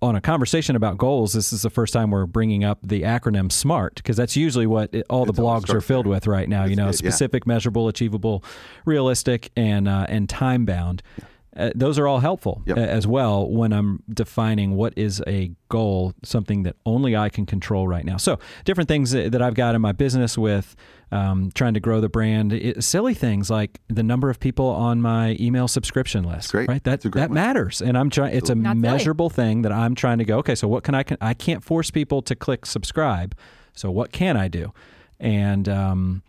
[0.00, 1.34] on a conversation about goals.
[1.34, 4.94] This is the first time we're bringing up the acronym SMART because that's usually what
[4.94, 6.60] it, all the it's blogs are filled with right now.
[6.60, 7.52] That's you know, good, specific, yeah.
[7.52, 8.42] measurable, achievable,
[8.86, 11.02] realistic, and uh, and time bound.
[11.18, 11.24] Yeah
[11.58, 12.78] uh, those are all helpful yep.
[12.78, 17.88] as well when I'm defining what is a goal, something that only I can control
[17.88, 18.16] right now.
[18.16, 20.76] So, different things that I've got in my business with
[21.10, 25.02] um, trying to grow the brand, it, silly things like the number of people on
[25.02, 26.52] my email subscription list.
[26.52, 26.68] great.
[26.68, 26.84] Right?
[26.84, 27.34] That that one.
[27.34, 28.36] matters, and I'm trying.
[28.36, 29.48] It's a Not measurable silly.
[29.48, 30.38] thing that I'm trying to go.
[30.38, 31.02] Okay, so what can I?
[31.02, 33.34] Can, I can't force people to click subscribe.
[33.74, 34.72] So what can I do?
[35.20, 36.22] And um,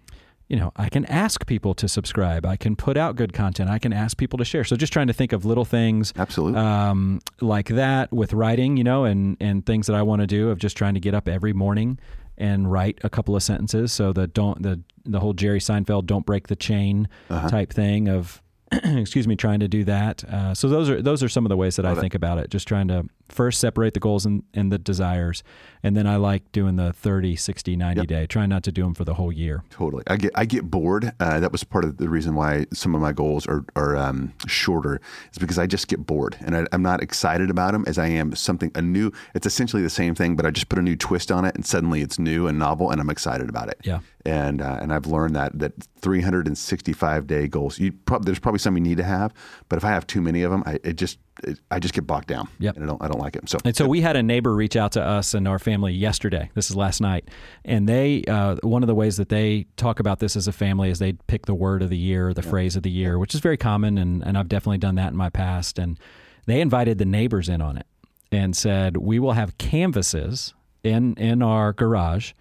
[0.50, 2.44] you know, I can ask people to subscribe.
[2.44, 3.70] I can put out good content.
[3.70, 4.64] I can ask people to share.
[4.64, 8.84] So just trying to think of little things, absolutely, um, like that with writing, you
[8.84, 11.28] know, and and things that I want to do of just trying to get up
[11.28, 12.00] every morning
[12.36, 13.92] and write a couple of sentences.
[13.92, 17.50] So the don't the the whole Jerry Seinfeld don't break the chain uh-huh.
[17.50, 18.42] type thing of
[18.72, 20.24] excuse me, trying to do that.
[20.24, 22.40] Uh, so those are those are some of the ways that Love I think about
[22.40, 22.50] it.
[22.50, 25.44] Just trying to first separate the goals and, and the desires,
[25.84, 28.08] and then I like doing the 30, 60, 90 yep.
[28.08, 28.26] day.
[28.26, 29.64] Trying not to do them for the whole year.
[29.70, 30.04] Totally.
[30.08, 31.14] I get I get bored.
[31.20, 34.34] Uh, that was part of the reason why some of my goals are are um,
[34.48, 35.02] shorter.
[35.32, 38.08] Is because I just get bored, and I, am not excited about them as I
[38.08, 39.12] am something a new.
[39.34, 41.66] It's essentially the same thing, but I just put a new twist on it, and
[41.66, 43.80] suddenly it's new and novel, and I'm excited about it.
[43.84, 47.80] Yeah and uh, and I've learned that that 365 day goals.
[47.80, 49.34] You prob- there's probably some you need to have,
[49.70, 52.06] but if I have too many of them, I it just it, I just get
[52.06, 52.48] bogged down.
[52.60, 52.76] Yep.
[52.76, 53.48] and I don't I don't like it.
[53.50, 56.50] So and so we had a neighbor reach out to us and our family yesterday.
[56.56, 57.30] This is last night,
[57.64, 60.90] and they uh, one of the ways that they talk about this as a family
[60.90, 63.42] is they pick the word of the year, the phrase of the year, which is
[63.42, 65.78] very common, and and I've definitely done that in my past.
[65.78, 66.00] And
[66.46, 67.86] they invited the neighbors in on it
[68.32, 70.54] and said we will have canvases
[70.84, 72.34] in in our garage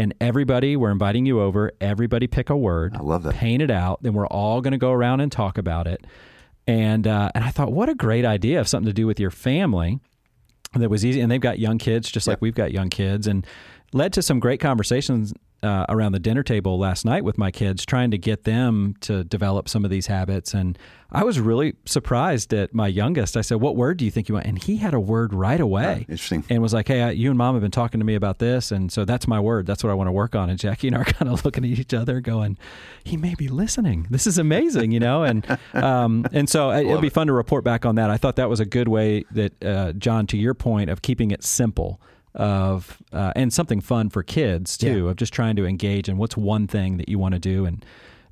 [0.00, 1.72] and everybody, we're inviting you over.
[1.78, 2.96] Everybody pick a word.
[2.96, 3.34] I love that.
[3.34, 4.02] Paint it out.
[4.02, 6.06] Then we're all going to go around and talk about it.
[6.66, 9.30] And uh, and I thought, what a great idea of something to do with your
[9.30, 10.00] family
[10.74, 11.20] that was easy.
[11.20, 12.34] And they've got young kids, just yep.
[12.34, 13.46] like we've got young kids, and
[13.92, 15.32] led to some great conversations
[15.62, 19.24] uh, around the dinner table last night with my kids, trying to get them to
[19.24, 20.54] develop some of these habits.
[20.54, 20.78] And
[21.12, 23.36] I was really surprised at my youngest.
[23.36, 25.60] I said, "What word do you think you want?" And he had a word right
[25.60, 26.06] away.
[26.08, 26.44] Yeah, interesting.
[26.48, 28.70] And was like, "Hey, I, you and Mom have been talking to me about this,
[28.70, 29.66] and so that's my word.
[29.66, 31.64] That's what I want to work on." And Jackie and I are kind of looking
[31.64, 32.56] at each other, going,
[33.04, 34.06] "He may be listening.
[34.08, 37.64] This is amazing, you know." And um, and so it, will be fun to report
[37.64, 38.08] back on that.
[38.08, 41.32] I thought that was a good way that uh, John, to your point of keeping
[41.32, 42.00] it simple
[42.34, 45.10] of uh, and something fun for kids too yeah.
[45.10, 47.84] of just trying to engage in what's one thing that you want to do and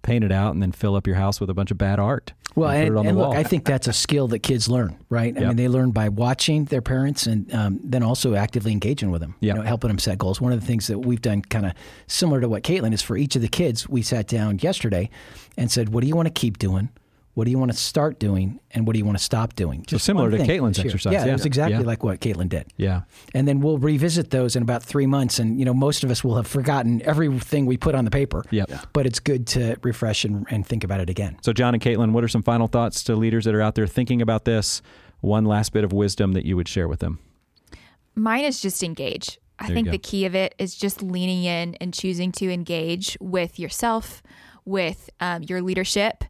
[0.03, 2.33] paint it out and then fill up your house with a bunch of bad art.
[2.55, 5.37] Well, and, and, and look, I think that's a skill that kids learn, right?
[5.37, 5.49] I yep.
[5.49, 9.35] mean, they learn by watching their parents and um, then also actively engaging with them,
[9.41, 9.57] yep.
[9.57, 10.41] you know, helping them set goals.
[10.41, 11.73] One of the things that we've done kind of
[12.07, 15.11] similar to what Caitlin is for each of the kids, we sat down yesterday
[15.57, 16.89] and said, what do you want to keep doing?
[17.39, 19.85] What do you want to start doing, and what do you want to stop doing?
[19.87, 21.13] Just so similar to Caitlin's exercise.
[21.13, 21.35] Yeah, yeah.
[21.35, 21.87] it's exactly yeah.
[21.87, 22.67] like what Caitlin did.
[22.77, 26.11] Yeah, and then we'll revisit those in about three months, and you know most of
[26.11, 28.45] us will have forgotten everything we put on the paper.
[28.51, 28.71] Yep.
[28.71, 28.81] Yeah.
[28.93, 31.39] But it's good to refresh and, and think about it again.
[31.43, 33.87] So, John and Caitlin, what are some final thoughts to leaders that are out there
[33.87, 34.83] thinking about this?
[35.21, 37.21] One last bit of wisdom that you would share with them.
[38.17, 39.39] Mine is just engage.
[39.61, 43.17] I there think the key of it is just leaning in and choosing to engage
[43.21, 44.25] with yourself,
[44.65, 46.25] with um, your leadership,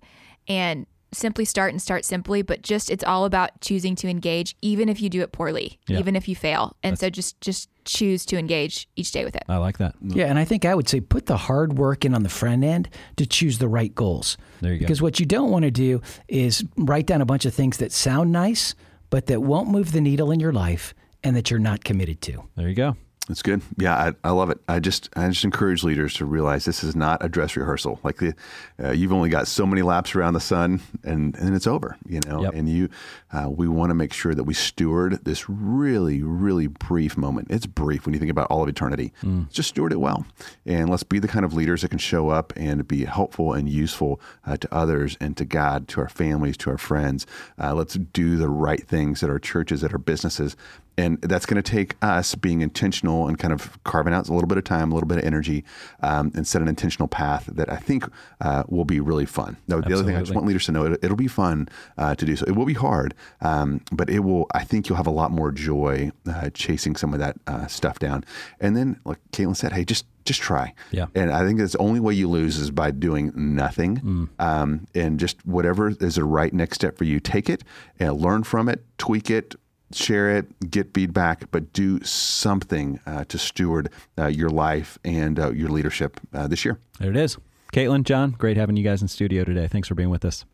[0.46, 4.88] and simply start and start simply, but just it's all about choosing to engage, even
[4.88, 5.98] if you do it poorly, yeah.
[5.98, 6.76] even if you fail.
[6.82, 9.44] And That's, so just just choose to engage each day with it.
[9.48, 9.94] I like that.
[10.02, 12.62] Yeah, and I think I would say put the hard work in on the front
[12.64, 14.36] end to choose the right goals.
[14.60, 14.84] There you go.
[14.84, 17.92] Because what you don't want to do is write down a bunch of things that
[17.92, 18.74] sound nice,
[19.10, 20.94] but that won't move the needle in your life
[21.24, 22.44] and that you're not committed to.
[22.56, 22.96] There you go.
[23.28, 23.60] That's good.
[23.76, 24.58] Yeah, I, I, love it.
[24.68, 28.00] I just I just encourage leaders to realize this is not a dress rehearsal.
[28.02, 28.34] Like the,
[28.82, 31.98] uh, you've only got so many laps around the sun, and and it's over.
[32.08, 32.54] You know, yep.
[32.54, 32.88] and you,
[33.32, 37.48] uh, we want to make sure that we steward this really really brief moment.
[37.50, 39.12] It's brief when you think about all of eternity.
[39.22, 39.52] Mm.
[39.52, 40.24] Just steward it well,
[40.64, 43.68] and let's be the kind of leaders that can show up and be helpful and
[43.68, 47.26] useful uh, to others and to God, to our families, to our friends.
[47.60, 50.56] Uh, let's do the right things at our churches, at our businesses,
[50.98, 54.32] and that's going to take us being intentional intentional and kind of carving out a
[54.32, 55.64] little bit of time, a little bit of energy,
[56.00, 58.04] um, and set an intentional path that I think
[58.40, 59.56] uh, will be really fun.
[59.66, 62.14] Now, the other thing I just want leaders to know, it, will be fun uh,
[62.14, 62.44] to do so.
[62.46, 64.46] It will be hard, um, but it will.
[64.54, 67.98] I think you'll have a lot more joy uh, chasing some of that uh, stuff
[67.98, 68.24] down.
[68.60, 70.74] And then, like Caitlin said, hey, just just try.
[70.90, 71.06] Yeah.
[71.14, 73.96] And I think that's the only way you lose is by doing nothing.
[73.96, 74.28] Mm.
[74.38, 77.64] Um, and just whatever is the right next step for you, take it
[77.98, 79.54] and learn from it, tweak it,
[79.92, 85.50] share it, get feedback, but do something uh, to steward uh, your life and uh,
[85.50, 86.78] your leadership uh, this year.
[86.98, 87.36] There it is.
[87.72, 89.68] Caitlin, John, great having you guys in studio today.
[89.68, 90.44] Thanks for being with us.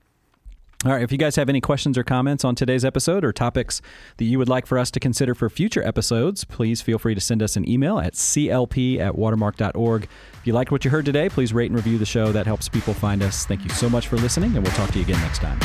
[0.85, 3.80] All right, if you guys have any questions or comments on today's episode or topics
[4.18, 7.22] that you would like for us to consider for future episodes, please feel free to
[7.22, 10.03] send us an email at clp at watermark.org.
[10.03, 12.32] If you liked what you heard today, please rate and review the show.
[12.32, 13.47] That helps people find us.
[13.47, 15.59] Thank you so much for listening, and we'll talk to you again next time.